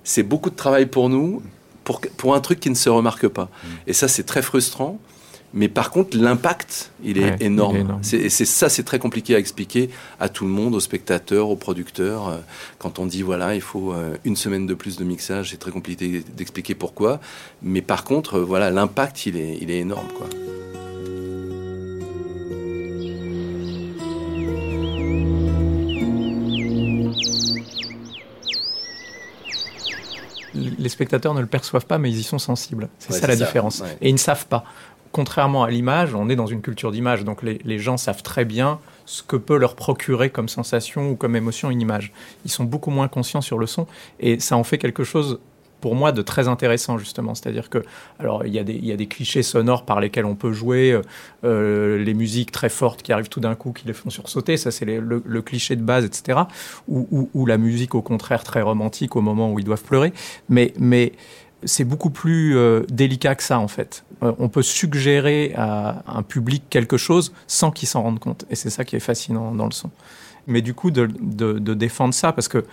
C'est 0.03 0.23
beaucoup 0.23 0.51
de 0.51 0.55
travail 0.55 0.85
pour 0.85 1.09
nous, 1.09 1.41
pour, 1.83 1.99
pour 2.15 2.35
un 2.35 2.39
truc 2.39 2.59
qui 2.59 2.69
ne 2.69 2.75
se 2.75 2.89
remarque 2.89 3.27
pas. 3.27 3.45
Mm. 3.45 3.67
Et 3.87 3.93
ça, 3.93 4.07
c'est 4.07 4.23
très 4.23 4.43
frustrant. 4.43 4.99
Mais 5.53 5.67
par 5.67 5.91
contre, 5.91 6.17
l'impact, 6.17 6.91
il 7.03 7.17
est 7.17 7.41
énorme. 7.41 7.99
C'est, 8.03 8.29
ça, 8.29 8.69
c'est 8.69 8.83
très 8.83 8.99
compliqué 8.99 9.35
à 9.35 9.39
expliquer 9.39 9.89
à 10.19 10.29
tout 10.29 10.45
le 10.45 10.51
monde, 10.51 10.75
aux 10.75 10.79
spectateurs, 10.79 11.49
aux 11.49 11.57
producteurs. 11.57 12.29
Euh, 12.29 12.37
quand 12.79 12.99
on 12.99 13.05
dit 13.05 13.21
voilà, 13.21 13.53
il 13.53 13.61
faut 13.61 13.91
euh, 13.91 14.15
une 14.23 14.37
semaine 14.37 14.65
de 14.65 14.73
plus 14.73 14.95
de 14.95 15.03
mixage, 15.03 15.49
c'est 15.51 15.57
très 15.57 15.71
compliqué 15.71 16.23
d'expliquer 16.37 16.73
pourquoi. 16.73 17.19
Mais 17.61 17.81
par 17.81 18.05
contre, 18.05 18.35
euh, 18.35 18.45
voilà, 18.45 18.71
l'impact, 18.71 19.25
il 19.25 19.35
est, 19.35 19.57
il 19.59 19.69
est 19.71 19.79
énorme, 19.79 20.07
quoi. 20.17 20.27
Les 30.81 30.89
spectateurs 30.89 31.33
ne 31.33 31.41
le 31.41 31.47
perçoivent 31.47 31.85
pas, 31.85 31.97
mais 31.97 32.09
ils 32.09 32.19
y 32.19 32.23
sont 32.23 32.39
sensibles. 32.39 32.89
C'est 32.99 33.13
ça 33.13 33.27
la 33.27 33.35
différence. 33.35 33.83
Et 34.01 34.09
ils 34.09 34.13
ne 34.13 34.17
savent 34.17 34.47
pas. 34.47 34.63
Contrairement 35.11 35.63
à 35.63 35.69
l'image, 35.69 36.15
on 36.15 36.29
est 36.29 36.37
dans 36.37 36.47
une 36.47 36.61
culture 36.61 36.91
d'image, 36.91 37.25
donc 37.25 37.43
les, 37.43 37.79
gens 37.79 37.97
savent 37.97 38.23
très 38.23 38.45
bien 38.45 38.79
ce 39.05 39.23
que 39.23 39.35
peut 39.35 39.57
leur 39.57 39.75
procurer 39.75 40.29
comme 40.29 40.47
sensation 40.47 41.09
ou 41.11 41.15
comme 41.15 41.35
émotion 41.35 41.69
une 41.69 41.81
image. 41.81 42.13
Ils 42.45 42.51
sont 42.51 42.63
beaucoup 42.63 42.91
moins 42.91 43.09
conscients 43.09 43.41
sur 43.41 43.57
le 43.57 43.67
son, 43.67 43.87
et 44.21 44.39
ça 44.39 44.55
en 44.55 44.63
fait 44.63 44.77
quelque 44.77 45.03
chose 45.03 45.39
pour 45.81 45.95
moi 45.95 46.11
de 46.11 46.21
très 46.21 46.47
intéressant 46.47 46.97
justement. 46.97 47.35
C'est-à-dire 47.35 47.69
que, 47.69 47.83
alors 48.19 48.45
il 48.45 48.53
y, 48.53 48.59
a 48.59 48.63
des, 48.63 48.73
il 48.73 48.85
y, 48.85 48.91
a 48.91 48.95
des 48.95 49.07
clichés 49.07 49.43
sonores 49.43 49.83
par 49.83 49.99
lesquels 49.99 50.25
on 50.25 50.35
peut 50.35 50.53
jouer, 50.53 50.91
euh, 50.91 51.01
euh, 51.43 51.97
les 51.97 52.13
musiques 52.13 52.51
très 52.51 52.69
fortes 52.69 53.01
qui 53.01 53.11
arrivent 53.11 53.29
tout 53.29 53.39
d'un 53.39 53.55
coup, 53.55 53.73
qui 53.73 53.87
les 53.87 53.93
font 53.93 54.09
sursauter, 54.09 54.55
ça 54.55 54.71
c'est 54.71 54.85
le, 54.85 55.21
le, 55.25 55.41
cliché 55.41 55.75
de 55.75 55.81
base, 55.81 56.05
etc. 56.05 56.41
Ou, 56.87 57.29
ou, 57.33 57.45
la 57.45 57.57
musique 57.57 57.95
au 57.95 58.01
contraire 58.01 58.43
très 58.43 58.61
romantique 58.61 59.15
au 59.15 59.21
moment 59.21 59.51
où 59.51 59.59
ils 59.59 59.65
doivent 59.65 59.83
pleurer. 59.83 60.13
Mais, 60.47 60.73
mais 60.77 61.13
c'est 61.63 61.83
beaucoup 61.83 62.11
plus 62.11 62.55
euh, 62.55 62.83
délicat 62.89 63.35
que 63.35 63.43
ça 63.43 63.59
en 63.59 63.67
fait. 63.67 64.03
on 64.21 64.49
peut 64.49 64.61
suggérer 64.61 65.53
à 65.55 66.03
un 66.07 66.23
public 66.23 66.63
quelque 66.69 66.97
chose 66.97 67.33
sans 67.47 67.71
qu'il 67.71 67.87
s'en 67.87 68.03
rende 68.03 68.19
compte. 68.19 68.45
Et 68.49 68.55
c'est 68.55 68.69
ça 68.69 68.85
qui 68.85 68.95
est 68.95 69.01
fascinant 69.01 69.51
dans 69.53 69.65
le 69.65 69.71
son. 69.71 69.89
Mais 70.47 70.61
du 70.61 70.73
coup, 70.73 70.91
de, 70.91 71.07
de, 71.19 71.59
de 71.59 71.73
défendre 71.73 72.13
ça, 72.13 72.31
parce 72.31 72.47
que 72.47 72.65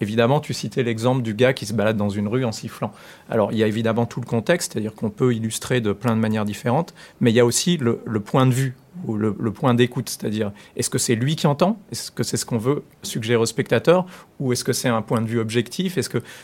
Évidemment, 0.00 0.40
tu 0.40 0.54
citais 0.54 0.82
l'exemple 0.82 1.22
du 1.22 1.34
gars 1.34 1.52
qui 1.52 1.66
se 1.66 1.74
balade 1.74 1.96
dans 1.96 2.08
une 2.08 2.26
rue 2.26 2.44
en 2.44 2.52
sifflant. 2.52 2.92
Alors, 3.28 3.52
il 3.52 3.58
y 3.58 3.64
a 3.64 3.66
évidemment 3.66 4.06
tout 4.06 4.20
le 4.20 4.26
contexte, 4.26 4.72
c'est-à-dire 4.72 4.94
qu'on 4.94 5.10
peut 5.10 5.34
illustrer 5.34 5.80
de 5.80 5.92
plein 5.92 6.16
de 6.16 6.20
manières 6.20 6.46
différentes, 6.46 6.94
mais 7.20 7.30
il 7.30 7.34
y 7.34 7.40
a 7.40 7.44
aussi 7.44 7.76
le, 7.76 7.98
point 8.20 8.46
de 8.46 8.52
vue 8.52 8.74
ou 9.06 9.16
le, 9.16 9.34
point 9.52 9.74
d'écoute, 9.74 10.08
c'est-à-dire 10.08 10.52
est-ce 10.76 10.88
que 10.88 10.98
c'est 10.98 11.14
lui 11.14 11.36
qui 11.36 11.46
entend, 11.46 11.78
est-ce 11.92 12.10
que 12.10 12.22
c'est 12.22 12.38
ce 12.38 12.46
qu'on 12.46 12.58
veut 12.58 12.82
suggérer 13.02 13.40
au 13.40 13.46
spectateur, 13.46 14.06
ou 14.38 14.52
est-ce 14.52 14.64
que 14.64 14.72
c'est 14.72 14.88
un 14.88 15.02
point 15.02 15.20
de 15.20 15.26
vue 15.26 15.38
objectif, 15.38 15.98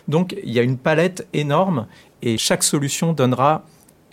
donc 0.09 0.37
il 0.45 0.53
y 0.53 0.59
a 0.59 0.63
une 0.63 0.77
palette 0.77 1.27
énorme 1.33 1.87
et 2.23 2.37
chaque 2.39 2.63
solution 2.63 3.13
donnera 3.13 3.65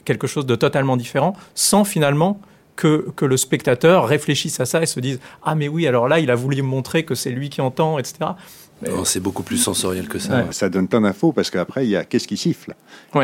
quelque 0.06 0.28
chose 0.28 0.46
de 0.46 0.56
totalement 0.56 0.98
différent, 0.98 1.34
sans 1.56 1.84
finalement 1.84 2.40
que, 2.76 3.12
que, 3.16 3.26
le 3.26 3.38
spectateur 3.38 4.08
réfléchisse 4.08 4.60
à 4.60 4.66
ça 4.66 4.82
et 4.82 4.86
se 4.86 5.00
dise 5.00 5.20
Ah, 5.44 5.56
mais 5.56 5.68
oui, 5.68 5.86
alors 5.88 6.08
là, 6.08 6.20
il 6.20 6.32
a 6.32 6.36
voulu 6.36 6.62
montrer 6.62 7.06
que 7.06 7.16
c'est 7.16 7.30
lui 7.30 7.50
qui 7.50 7.62
entend, 7.62 8.00
etc. 8.00 8.32
C'est 9.06 9.20
beaucoup 9.20 9.44
plus 9.44 9.58
sensoriel 9.58 10.08
que 10.08 10.20
ça. 10.20 10.52
Ça 10.52 10.70
donne 10.70 10.88
plein 10.88 11.02
d'infos 11.02 11.32
parce 11.32 11.50
qu'après, 11.50 11.86
il 11.86 11.90
y 11.90 11.96
a 11.96 12.04
qu'est-ce 12.04 12.28
qui 12.28 12.38
siffle. 12.38 12.76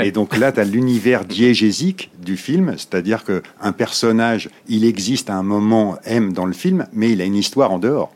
Et 0.01 0.11
donc 0.11 0.37
là, 0.37 0.51
tu 0.51 0.59
as 0.59 0.63
l'univers 0.63 1.25
diégésique 1.25 2.11
du 2.21 2.37
film, 2.37 2.73
c'est-à-dire 2.77 3.23
qu'un 3.23 3.71
personnage, 3.71 4.49
il 4.67 4.85
existe 4.85 5.29
à 5.29 5.35
un 5.35 5.43
moment 5.43 5.97
M 6.05 6.33
dans 6.33 6.45
le 6.45 6.53
film, 6.53 6.85
mais 6.93 7.11
il 7.11 7.21
a 7.21 7.25
une 7.25 7.35
histoire 7.35 7.71
en 7.71 7.79
dehors. 7.79 8.11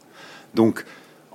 Donc, 0.56 0.86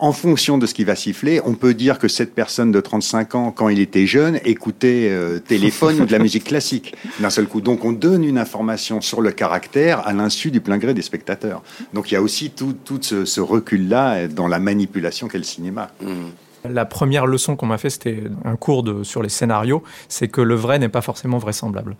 en 0.00 0.12
fonction 0.12 0.58
de 0.58 0.66
ce 0.66 0.74
qui 0.74 0.84
va 0.84 0.94
siffler, 0.94 1.40
on 1.44 1.54
peut 1.54 1.74
dire 1.74 1.98
que 1.98 2.08
cette 2.08 2.34
personne 2.34 2.70
de 2.70 2.80
35 2.80 3.34
ans, 3.34 3.50
quand 3.50 3.68
il 3.68 3.80
était 3.80 4.06
jeune, 4.06 4.38
écoutait 4.44 5.08
euh, 5.10 5.40
téléphone 5.40 6.00
ou 6.00 6.06
de 6.06 6.12
la 6.12 6.18
musique 6.20 6.44
classique 6.44 6.94
d'un 7.18 7.30
seul 7.30 7.46
coup. 7.46 7.60
Donc 7.60 7.84
on 7.84 7.92
donne 7.92 8.24
une 8.24 8.38
information 8.38 9.00
sur 9.00 9.20
le 9.20 9.32
caractère 9.32 10.06
à 10.06 10.12
l'insu 10.12 10.50
du 10.50 10.60
plein 10.60 10.78
gré 10.78 10.94
des 10.94 11.02
spectateurs. 11.02 11.62
Donc 11.94 12.10
il 12.10 12.14
y 12.14 12.16
a 12.16 12.22
aussi 12.22 12.50
tout, 12.50 12.76
ce, 13.00 13.40
recul-là 13.40 14.28
dans 14.28 14.46
la 14.46 14.58
manipulation 14.58 15.26
qu'est 15.26 15.38
le 15.38 15.44
cinéma. 15.44 15.90
Mmh. 16.00 16.70
La 16.70 16.84
première 16.84 17.26
leçon 17.26 17.56
qu'on 17.56 17.66
m'a 17.66 17.78
fait, 17.78 17.90
c'était 17.90 18.22
un 18.44 18.56
cours 18.56 18.84
sur 19.02 19.22
les 19.22 19.28
scénarios, 19.28 19.82
c'est 20.08 20.28
que 20.28 20.40
le 20.40 20.54
vrai 20.54 20.78
n'est 20.78 20.88
pas 20.88 21.02
forcément 21.02 21.38
vraisemblable. 21.38 21.96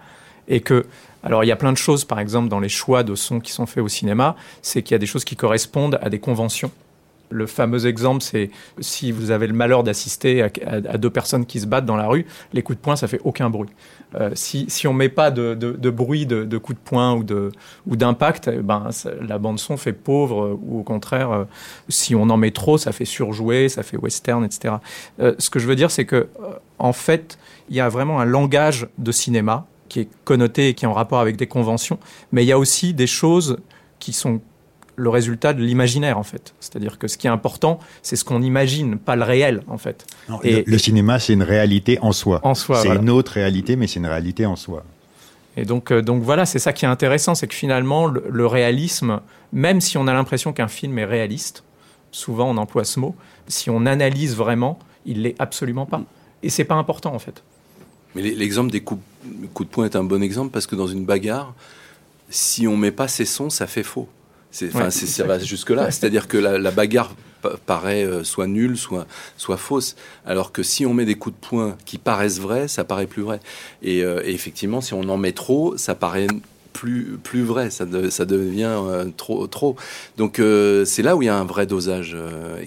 Et 0.49 0.61
que, 0.61 0.87
alors 1.23 1.45
il 1.45 1.47
y 1.47 1.53
a 1.53 1.57
plein 1.57 1.73
de 1.73 1.77
choses, 1.77 2.05
par 2.05 2.21
exemple, 2.21 2.49
dans 2.49 2.61
les 2.61 2.69
choix 2.69 3.03
de 3.03 3.15
sons 3.15 3.41
qui 3.41 3.53
sont 3.53 3.67
faits 3.67 3.83
au 3.83 3.89
cinéma, 3.89 4.37
c'est 4.63 4.83
qu'il 4.83 4.95
y 4.95 4.97
a 4.97 4.99
des 4.99 5.07
choses 5.07 5.25
qui 5.25 5.37
correspondent 5.37 5.99
à 6.03 6.11
des 6.11 6.19
conventions 6.19 6.71
le 7.31 7.47
fameux 7.47 7.87
exemple, 7.87 8.23
c'est 8.23 8.51
si 8.81 9.13
vous 9.13 9.31
avez 9.31 9.47
le 9.47 9.53
malheur 9.53 9.83
d'assister 9.83 10.43
à, 10.43 10.99
deux 10.99 11.11
personnes 11.11 11.47
qui 11.47 11.61
se 11.61 11.67
battent 11.67 11.87
dans 11.87 11.97
la 11.97 12.07
rue, 12.07 12.27
les 12.53 12.63
coups 12.63 12.79
de 12.79 12.83
poing, 12.83 12.97
ça 12.97 13.09
fait 13.09 13.21
aucun 13.25 13.51
bruit. 13.51 13.71
Euh, 14.15 14.31
si, 14.35 14.87
on 14.87 14.93
met 14.93 15.09
pas 15.09 15.31
de, 15.31 15.55
bruit 15.91 16.27
de, 16.27 16.59
coups 16.59 16.79
de 16.79 16.85
poing 16.85 17.15
ou 17.87 17.97
d'impact, 17.97 18.51
eh 18.53 18.63
ben 18.63 18.89
la 19.21 19.39
bande 19.39 19.59
son 19.59 19.77
fait 19.77 19.93
pauvre 19.93 20.59
ou 20.63 20.81
au 20.81 20.83
contraire, 20.83 21.31
euh, 21.31 21.45
si 21.89 22.15
on 22.15 22.31
en 22.31 22.37
met 22.37 22.51
trop, 22.51 22.79
ça 22.79 22.93
fait 22.93 23.05
surjouer, 23.05 23.69
ça 23.69 23.83
fait 23.83 23.97
western, 23.97 24.45
etc. 24.45 24.77
Euh, 25.21 25.35
ce 25.39 25.51
que 25.51 25.59
je 25.59 25.67
veux 25.67 25.77
dire, 25.77 25.91
c'est 25.91 26.05
que 26.05 26.29
en 26.79 26.93
fait, 26.93 27.39
il 27.69 27.77
y 27.77 27.81
a 27.81 27.89
vraiment 27.89 28.21
un 28.21 28.25
langage 28.25 28.89
de 28.99 29.13
cinéma 29.13 29.67
qui 29.89 30.01
est 30.01 30.09
connoté 30.25 30.69
et 30.69 30.75
qui 30.75 30.85
est 30.85 30.89
en 30.89 30.93
rapport 30.93 31.19
avec 31.19 31.37
des 31.37 31.47
conventions, 31.47 31.99
mais 32.31 32.45
il 32.45 32.47
y 32.47 32.53
a 32.53 32.59
aussi 32.59 32.95
des 32.95 33.07
choses 33.07 33.59
qui 33.99 34.13
sont 34.13 34.41
le 34.99 35.09
résultat 35.09 35.53
de 35.55 35.63
l'imaginaire 35.63 36.19
en 36.19 36.23
fait. 36.23 36.55
C'est-à-dire 36.61 36.99
que 36.99 37.09
ce 37.09 37.17
qui 37.17 37.27
est 37.27 37.31
important, 37.31 37.79
c'est 38.03 38.17
ce 38.17 38.25
qu'on 38.25 38.43
imagine, 38.43 38.99
pas 38.99 39.17
le 39.17 39.23
réel 39.23 39.63
en 39.69 39.79
fait. 39.79 40.07
et, 40.43 40.65
le, 40.67 40.79
cinéma, 40.79 41.19
c'est 41.19 41.33
une 41.33 41.43
réalité 41.43 41.99
en 42.03 42.13
soi. 42.13 42.41
En 42.43 42.55
soi. 42.55 42.83
C'est 42.83 42.89
une 42.89 43.09
autre 43.09 43.33
réalité, 43.33 43.77
mais 43.77 43.87
c'est 43.87 44.01
une 44.01 44.07
réalité 44.07 44.45
en 44.45 44.57
soi. 44.57 44.85
Et 45.57 45.65
donc, 45.65 45.91
euh, 45.91 46.03
donc 46.03 46.23
voilà, 46.23 46.47
c'est 46.47 46.59
ça 46.59 46.73
qui 46.73 46.85
est 46.85 46.89
intéressant, 46.89 47.35
c'est 47.35 47.47
que 47.47 47.55
finalement, 47.55 48.07
le, 48.07 48.47
réalisme, 48.47 49.21
même 49.53 49.81
si 49.81 49.97
on 49.97 50.07
a 50.07 50.13
l'impression 50.13 50.53
qu'un 50.53 50.69
film 50.69 50.99
est 50.99 51.05
réaliste, 51.05 51.65
souvent 52.11 52.51
on 52.51 52.57
emploie 52.57 52.85
ce 52.85 53.01
mot, 53.01 53.15
si 53.47 53.71
on 53.71 53.87
analyse 53.87 54.37
vraiment, 54.37 54.79
il 55.07 55.23
l'est 55.23 55.37
absolument 55.39 55.87
pas. 55.87 56.03
Et 56.43 56.51
c'est 56.51 56.65
pas 56.65 56.77
important 56.77 57.15
en 57.15 57.19
fait. 57.19 57.43
Mais 58.15 58.23
l'exemple 58.23 58.71
des 58.71 58.81
coups, 58.81 59.03
coups 59.55 59.69
de 59.69 59.73
poing 59.73 59.85
est 59.85 59.97
un 59.97 60.05
bon 60.05 60.23
exemple 60.23 60.51
parce 60.51 60.67
que 60.67 60.77
dans 60.77 60.87
une 60.87 61.05
bagarre, 61.05 61.55
si 62.31 62.67
on 62.67 62.77
met 62.77 62.93
pas 62.93 63.09
ces 63.09 63.25
sons, 63.25 63.51
ça 63.51 63.67
fait 63.67 63.83
faux. 63.83 64.09
Enfin, 64.65 64.91
ça 64.91 65.25
va 65.25 65.39
jusque-là. 65.39 65.91
C'est-à-dire 65.91 66.29
que 66.29 66.39
la, 66.39 66.71
bagarre 66.71 67.15
paraît 67.67 68.05
euh, 68.05 68.25
soit 68.25 68.47
nulle, 68.47 68.77
soit, 68.77 69.07
soit 69.37 69.57
fausse. 69.57 69.97
Alors 70.27 70.53
que 70.53 70.63
si 70.63 70.87
on 70.87 70.95
met 70.95 71.05
des 71.05 71.15
coups 71.15 71.37
de 71.41 71.47
poing 71.47 71.77
qui 71.85 71.99
paraissent 71.99 72.41
vrais, 72.41 72.69
ça 72.69 72.85
paraît 72.85 73.07
plus 73.07 73.23
vrai. 73.23 73.41
Et, 73.83 74.03
euh, 74.03 74.21
effectivement, 74.25 74.81
si 74.81 74.95
on 74.95 75.09
en 75.09 75.17
met 75.17 75.33
trop, 75.33 75.77
ça 75.77 75.95
paraît 75.95 76.27
plus, 76.73 77.19
plus 77.23 77.43
vrai, 77.43 77.71
ça, 77.71 77.87
ça 78.11 78.25
devient 78.25 78.77
euh, 78.79 79.07
trop, 79.17 79.47
trop. 79.47 79.77
Donc 80.17 80.41
c'est 80.85 81.03
là 81.03 81.17
où 81.17 81.23
il 81.23 81.27
y 81.27 81.29
a 81.29 81.37
un 81.37 81.45
vrai 81.45 81.67
dosage, 81.67 82.17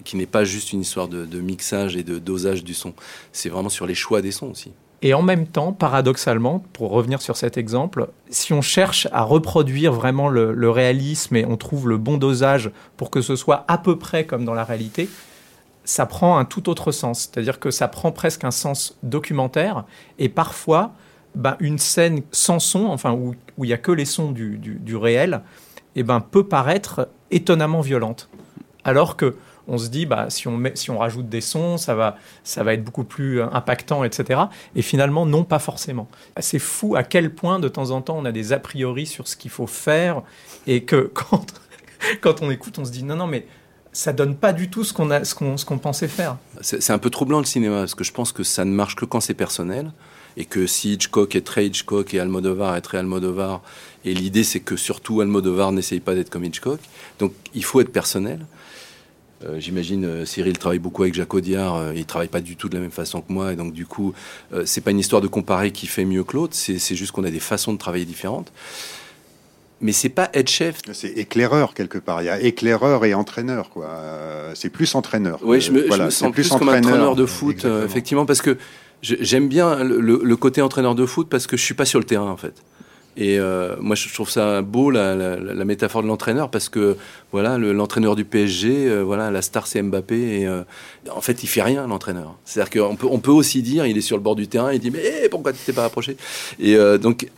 qui 0.04 0.18
n'est 0.18 0.26
pas 0.26 0.44
juste 0.44 0.74
une 0.74 0.82
histoire 0.82 1.08
de, 1.08 1.26
de 1.26 1.40
mixage 1.40 1.96
et 1.96 2.04
de 2.04 2.20
dosage 2.20 2.64
du 2.64 2.74
son. 2.74 2.94
C'est 3.32 3.50
vraiment 3.50 3.70
sur 3.70 3.86
les 3.86 3.96
choix 3.96 4.22
des 4.22 4.32
sons 4.32 4.52
aussi. 4.52 4.72
Et 5.04 5.14
en 5.16 5.24
même 5.24 5.48
temps, 5.48 5.74
paradoxalement, 5.74 6.64
pour 6.74 6.92
revenir 6.92 7.22
sur 7.22 7.36
cet 7.36 7.58
exemple, 7.58 8.10
si 8.30 8.54
on 8.54 8.62
cherche 8.62 9.08
à 9.12 9.24
reproduire 9.24 9.94
vraiment 9.94 10.30
le, 10.30 10.70
réalisme 10.70 11.36
et 11.36 11.46
on 11.46 11.58
trouve 11.58 11.90
le 11.90 11.98
bon 11.98 12.18
dosage 12.18 12.72
pour 12.98 13.10
que 13.10 13.22
ce 13.22 13.36
soit 13.36 13.66
à 13.68 13.80
peu 13.80 13.98
près 13.98 14.26
comme 14.26 14.46
dans 14.46 14.54
la 14.54 14.64
réalité, 14.64 15.10
ça 15.86 16.06
prend 16.06 16.38
un 16.38 16.46
tout 16.46 16.70
autre 16.70 16.92
sens. 16.92 17.32
C'est-à-dire 17.32 17.60
que 17.60 17.72
ça 17.72 17.88
prend 17.88 18.12
presque 18.12 18.44
un 18.44 18.52
sens 18.52 18.96
documentaire 19.02 19.86
et 20.20 20.30
parfois 20.30 20.92
ben, 21.34 21.56
une 21.60 21.80
scène 21.80 22.22
sans 22.32 22.60
son, 22.60 22.86
enfin 22.86 23.14
où 23.14 23.34
il 23.58 23.68
n'y 23.68 23.74
a 23.74 23.78
que 23.78 23.92
les 23.92 24.06
sons 24.06 24.32
du, 24.32 24.60
du, 24.60 24.96
réel, 24.96 25.42
eh 25.96 26.04
ben, 26.04 26.20
peut 26.20 26.46
paraître 26.46 27.08
étonnamment 27.32 27.82
violente. 27.82 28.30
Alors 28.84 29.18
que 29.18 29.36
on 29.72 29.78
se 29.78 29.88
dit, 29.88 30.06
bah, 30.06 30.28
si, 30.30 30.48
on 30.48 30.98
rajoute 30.98 31.30
des 31.30 31.40
sons, 31.40 31.78
ça 31.78 31.96
va, 31.96 32.18
être 32.74 32.84
beaucoup 32.84 33.06
plus 33.06 33.42
impactant, 33.42 34.04
etc. 34.04 34.42
Et 34.76 34.82
finalement, 34.82 35.26
non, 35.26 35.46
pas 35.46 35.60
forcément. 35.60 36.10
C'est 36.42 36.60
fou 36.60 36.98
à 36.98 37.04
quel 37.04 37.34
point, 37.34 37.58
de 37.58 37.70
temps 37.70 37.92
en 37.92 38.02
temps, 38.02 38.18
on 38.18 38.26
a 38.26 38.34
des 38.34 38.52
a 38.52 38.60
priori 38.60 39.06
sur 39.06 39.30
ce 39.30 39.38
qu'il 39.38 39.50
faut 39.50 39.68
faire, 39.68 40.24
et 40.68 40.84
que 40.84 41.10
quand, 42.22 42.42
on 42.42 42.52
écoute, 42.52 42.80
on 42.80 42.86
se 42.86 42.92
dit, 42.92 43.04
non, 43.04 43.16
non, 43.16 43.28
mais 43.28 43.48
ça 43.94 44.12
donne 44.12 44.36
pas 44.36 44.52
du 44.52 44.70
tout 44.70 44.84
ce 44.84 44.92
qu'on, 44.92 45.10
ce 45.24 45.66
qu'on 45.66 45.78
pensait 45.78 46.10
faire. 46.10 46.38
C'est 46.62 46.92
un 46.92 46.98
peu 46.98 47.10
troublant 47.10 47.40
le 47.40 47.46
cinéma 47.46 47.80
parce 47.80 47.96
que 47.96 48.04
je 48.04 48.12
pense 48.12 48.34
que 48.34 48.44
ça 48.44 48.66
ne 48.66 48.72
marche 48.72 48.96
que 48.96 49.06
quand 49.06 49.22
c'est 49.22 49.34
personnel 49.34 49.92
et 50.38 50.46
que 50.46 50.66
si 50.66 50.94
Hitchcock 50.94 51.36
est 51.36 51.42
très 51.42 51.68
Hitchcock 51.68 52.14
et 52.14 52.20
Almodovar 52.22 52.78
est 52.78 52.82
très 52.82 53.00
Almodovar 53.00 53.62
et 54.06 54.14
l'idée 54.14 54.46
c'est 54.46 54.62
que 54.62 54.78
surtout 54.78 55.20
Almodovar 55.20 55.74
n'essaye 55.74 56.00
pas 56.00 56.16
d'être 56.16 56.30
comme 56.30 56.46
Hitchcock, 56.46 56.80
donc 57.20 57.34
il 57.54 57.66
faut 57.66 57.82
être 57.82 57.92
personnel. 57.92 58.46
Euh, 59.44 59.60
j'imagine 59.60 60.06
euh, 60.06 60.26
Cyril 60.26 60.58
travaille 60.58 60.80
beaucoup 60.80 61.04
avec 61.04 61.14
Jacques 61.14 61.34
Audiard, 61.34 61.76
euh, 61.76 61.94
il 61.96 62.06
travaille 62.06 62.28
pas 62.28 62.42
du 62.42 62.56
tout 62.56 62.70
de 62.70 62.76
la 62.76 62.82
même 62.82 62.92
façon 62.92 63.22
que 63.22 63.32
moi, 63.32 63.54
et 63.54 63.56
donc 63.56 63.74
du 63.74 63.86
coup, 63.86 64.14
c'est 64.66 64.82
pas 64.82 64.92
une 64.92 65.00
histoire 65.00 65.22
de 65.22 65.28
comparer 65.28 65.72
qui 65.72 65.88
fait 65.88 66.06
mieux 66.06 66.24
que 66.24 66.36
l'autre, 66.36 66.54
c'est 66.56 66.96
juste 66.96 67.12
qu'on 67.12 67.24
a 67.24 67.32
des 67.32 67.40
façons 67.40 67.74
de 67.74 67.78
travailler 67.78 68.06
différentes 68.06 68.52
mais 69.82 69.92
c'est 69.92 70.10
pas 70.10 70.30
être 70.34 70.50
chef. 70.50 70.78
C'est 70.94 71.10
éclaireur 71.10 71.74
quelque 71.74 71.98
part. 71.98 72.22
Il 72.22 72.26
y 72.26 72.30
a 72.30 72.40
éclaireur 72.40 73.04
et 73.04 73.14
entraîneur, 73.14 73.70
quoi. 73.70 73.90
C'est 74.54 74.70
plus 74.70 74.94
entraîneur. 74.96 75.40
Oui, 75.44 75.60
je 75.60 75.72
me, 75.72 75.92
je 75.92 76.02
me 76.02 76.10
sens 76.10 76.32
plus, 76.32 76.50
comme 76.50 76.70
entraîneur 76.70 77.16
de 77.16 77.26
foot, 77.26 77.66
euh, 77.66 77.86
effectivement, 77.86 78.26
parce 78.26 78.42
que 78.42 78.58
j'aime 79.02 79.48
bien 79.48 79.84
le, 79.84 80.00
le, 80.00 80.36
côté 80.36 80.62
entraîneur 80.62 80.94
de 80.94 81.06
foot 81.06 81.28
parce 81.28 81.48
que 81.48 81.58
je 81.58 81.64
suis 81.64 81.74
pas 81.74 81.86
sur 81.86 81.98
le 81.98 82.06
terrain 82.06 82.30
en 82.30 82.38
fait. 82.38 82.54
Et 83.18 83.40
euh, 83.40 83.76
moi, 83.80 83.96
je 83.96 84.12
trouve 84.14 84.30
ça 84.30 84.62
beau 84.62 84.90
la, 84.90 85.38
métaphore 85.66 86.02
de 86.02 86.08
l'entraîneur 86.08 86.50
parce 86.50 86.70
que 86.70 86.98
voilà, 87.32 87.58
l'entraîneur 87.58 88.16
du 88.16 88.24
PSG, 88.24 88.88
euh, 88.88 89.02
voilà, 89.02 89.32
la 89.32 89.42
star 89.42 89.68
c'est 89.68 89.82
Mbappé 89.82 90.40
et 90.40 90.48
euh, 90.48 90.64
en 91.14 91.22
fait, 91.22 91.44
il 91.44 91.48
fait 91.48 91.62
rien 91.62 91.86
l'entraîneur. 91.88 92.38
C'est-à-dire 92.46 92.88
qu'on 92.88 93.20
peut, 93.20 93.32
aussi 93.32 93.62
dire, 93.62 93.86
il 93.86 93.98
est 93.98 94.02
sur 94.02 94.16
le 94.16 94.24
bord 94.24 94.36
du 94.36 94.48
terrain, 94.48 94.72
il 94.72 94.80
dit 94.80 94.92
mais 94.92 95.02
eh, 95.24 95.30
pourquoi 95.30 95.52
tu 95.52 95.60
t'es 95.66 95.74
pas 95.74 95.86
approché 95.86 96.16
Et 96.60 96.78
donc, 97.00 97.30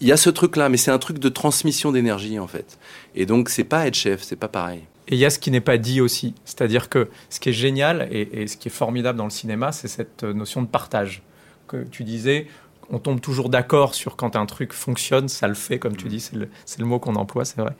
il 0.00 0.06
y 0.06 0.12
a 0.12 0.16
ce 0.16 0.30
truc-là, 0.30 0.68
mais 0.68 0.76
c'est 0.76 0.90
un 0.90 0.98
truc 0.98 1.18
de 1.18 1.28
transmission 1.28 1.92
d'énergie 1.92 2.38
en 2.38 2.46
fait. 2.46 2.78
Et 3.14 3.26
donc, 3.26 3.48
c'est 3.48 3.64
pas 3.64 3.86
être 3.86 3.94
chef, 3.94 4.22
c'est 4.22 4.36
pas 4.36 4.48
pareil. 4.48 4.82
Et 5.08 5.14
il 5.14 5.18
y 5.18 5.24
a 5.24 5.30
ce 5.30 5.38
qui 5.38 5.50
n'est 5.50 5.60
pas 5.60 5.78
dit 5.78 6.00
aussi, 6.00 6.34
c'est-à-dire 6.44 6.88
que 6.88 7.08
ce 7.30 7.38
qui 7.38 7.50
est 7.50 7.52
génial 7.52 8.08
et 8.10 8.46
ce 8.46 8.56
qui 8.56 8.68
est 8.68 8.72
formidable 8.72 9.18
dans 9.18 9.24
le 9.24 9.30
cinéma, 9.30 9.70
c'est 9.70 9.88
cette 9.88 10.24
notion 10.24 10.62
de 10.62 10.66
partage 10.66 11.22
que 11.66 11.84
tu 11.90 12.04
disais 12.04 12.46
on 12.90 12.98
tombe 12.98 13.20
toujours 13.20 13.48
d'accord 13.48 13.94
sur 13.94 14.16
quand 14.16 14.36
un 14.36 14.46
truc 14.46 14.72
fonctionne, 14.72 15.28
ça 15.28 15.48
le 15.48 15.54
fait, 15.54 15.78
comme 15.78 15.96
tu 15.96 16.06
mm. 16.06 16.08
dis, 16.08 16.20
c'est 16.20 16.36
le, 16.36 16.84
mot 16.84 16.98
qu'on 16.98 17.16
emploie, 17.16 17.44
c'est 17.44 17.60
vrai. 17.60 17.74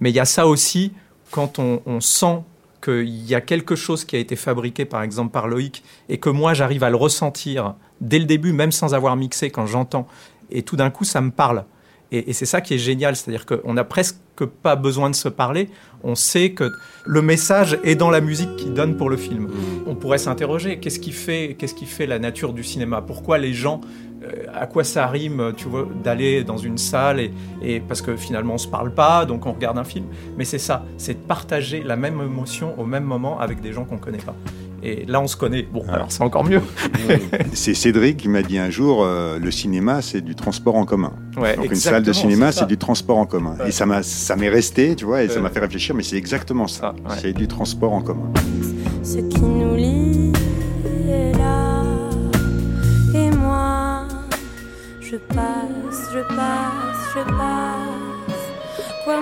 Mais 0.00 0.10
il 0.10 0.16
y 0.16 0.20
a 0.20 0.24
ça 0.24 0.46
aussi 0.46 0.92
quand 1.30 1.58
on, 1.58 2.00
sent 2.00 2.42
qu'il 2.82 3.08
y 3.08 3.34
a 3.34 3.40
quelque 3.40 3.76
chose 3.76 4.04
qui 4.04 4.16
a 4.16 4.18
été 4.18 4.36
fabriqué, 4.36 4.84
par 4.84 5.02
exemple, 5.02 5.30
par 5.30 5.46
Loïc, 5.46 5.82
et 6.08 6.18
que 6.18 6.30
moi, 6.30 6.54
j'arrive 6.54 6.84
à 6.84 6.90
le 6.90 6.96
ressentir 6.96 7.74
dès 8.00 8.18
le 8.18 8.24
début, 8.24 8.52
même 8.52 8.72
sans 8.72 8.94
avoir 8.94 9.14
mixé, 9.16 9.50
quand 9.50 9.66
j'entends. 9.66 10.06
Et 10.50 10.62
tout 10.62 10.76
d'un 10.76 10.90
coup, 10.90 11.04
ça 11.04 11.20
me 11.20 11.30
parle. 11.30 11.64
Et, 12.10 12.32
c'est 12.32 12.46
ça 12.46 12.62
qui 12.62 12.74
est 12.74 12.78
génial, 12.78 13.16
c'est-à-dire 13.16 13.44
qu'on 13.44 13.74
n'a 13.74 13.84
presque 13.84 14.16
pas 14.62 14.76
besoin 14.76 15.10
de 15.10 15.14
se 15.14 15.28
parler. 15.28 15.68
On 16.02 16.14
sait 16.14 16.52
que 16.52 16.72
le 17.04 17.20
message 17.20 17.78
est 17.84 17.96
dans 17.96 18.10
la 18.10 18.22
musique 18.22 18.56
qui 18.56 18.70
donne 18.70 18.96
pour 18.96 19.10
le 19.10 19.18
film. 19.18 19.44
Mm. 19.44 19.50
On 19.86 19.94
pourrait 19.94 20.18
s'interroger 20.18 20.78
qu'est-ce 20.78 21.00
qui 21.00 21.12
fait, 21.12 21.56
qu'est-ce 21.58 21.74
qui 21.74 21.84
fait 21.84 22.06
la 22.06 22.18
nature 22.18 22.54
du 22.54 22.64
cinéma? 22.64 23.02
Pourquoi 23.02 23.36
les 23.36 23.52
gens 23.52 23.82
à 24.54 24.66
quoi 24.66 24.84
ça 24.84 25.06
rime, 25.06 25.52
tu 25.56 25.68
vois, 25.68 25.86
d'aller 26.02 26.44
dans 26.44 26.56
une 26.56 26.78
salle 26.78 27.20
et, 27.62 27.80
parce 27.80 28.02
que 28.02 28.16
finalement 28.16 28.54
on 28.54 28.58
se 28.58 28.68
parle 28.68 28.92
pas, 28.92 29.24
donc 29.24 29.46
on 29.46 29.52
regarde 29.52 29.78
un 29.78 29.84
film. 29.84 30.06
Mais 30.36 30.44
c'est 30.44 30.58
ça, 30.58 30.84
c'est 30.96 31.14
de 31.14 31.26
partager 31.26 31.82
la 31.82 31.96
même 31.96 32.20
émotion 32.20 32.78
au 32.78 32.84
même 32.84 33.04
moment 33.04 33.38
avec 33.40 33.60
des 33.60 33.72
gens 33.72 33.84
qu'on 33.84 33.98
connaît 33.98 34.18
pas. 34.18 34.34
Et 34.82 35.04
là, 35.06 35.20
on 35.20 35.26
se 35.26 35.36
connaît. 35.36 35.62
Bon, 35.62 35.84
alors 35.88 36.12
c'est 36.12 36.22
encore 36.22 36.44
mieux. 36.44 36.60
c'est 37.52 37.74
Cédric 37.74 38.16
qui 38.16 38.28
m'a 38.28 38.42
dit 38.42 38.58
un 38.58 38.70
jour 38.70 39.02
euh, 39.02 39.38
le 39.38 39.50
cinéma, 39.50 40.02
c'est 40.02 40.20
du 40.20 40.34
transport 40.34 40.76
en 40.76 40.84
commun. 40.84 41.12
Donc 41.34 41.70
une 41.70 41.74
salle 41.74 42.02
de 42.02 42.12
cinéma, 42.12 42.52
c'est 42.52 42.66
du 42.66 42.78
transport 42.78 43.18
en 43.18 43.26
commun. 43.26 43.56
Et 43.66 43.72
ça 43.72 43.86
m'a, 43.86 44.02
ça 44.02 44.36
m'est 44.36 44.48
resté, 44.48 44.94
tu 44.94 45.04
vois, 45.04 45.22
et 45.22 45.28
ça 45.28 45.40
m'a 45.40 45.50
fait 45.50 45.60
réfléchir. 45.60 45.94
Mais 45.94 46.02
c'est 46.02 46.16
exactement 46.16 46.68
ça. 46.68 46.94
C'est 47.20 47.32
du 47.32 47.48
transport 47.48 47.92
en 47.92 48.02
commun. 48.02 48.32
Ce 49.02 49.18
qui 49.18 49.40
nous 49.40 49.74
lie 49.74 50.32
je 55.10 55.16
passe, 55.16 56.12
je 56.12 56.20
passe, 56.36 57.02
je 57.14 57.22
passe. 57.38 58.44
Quoi 59.04 59.20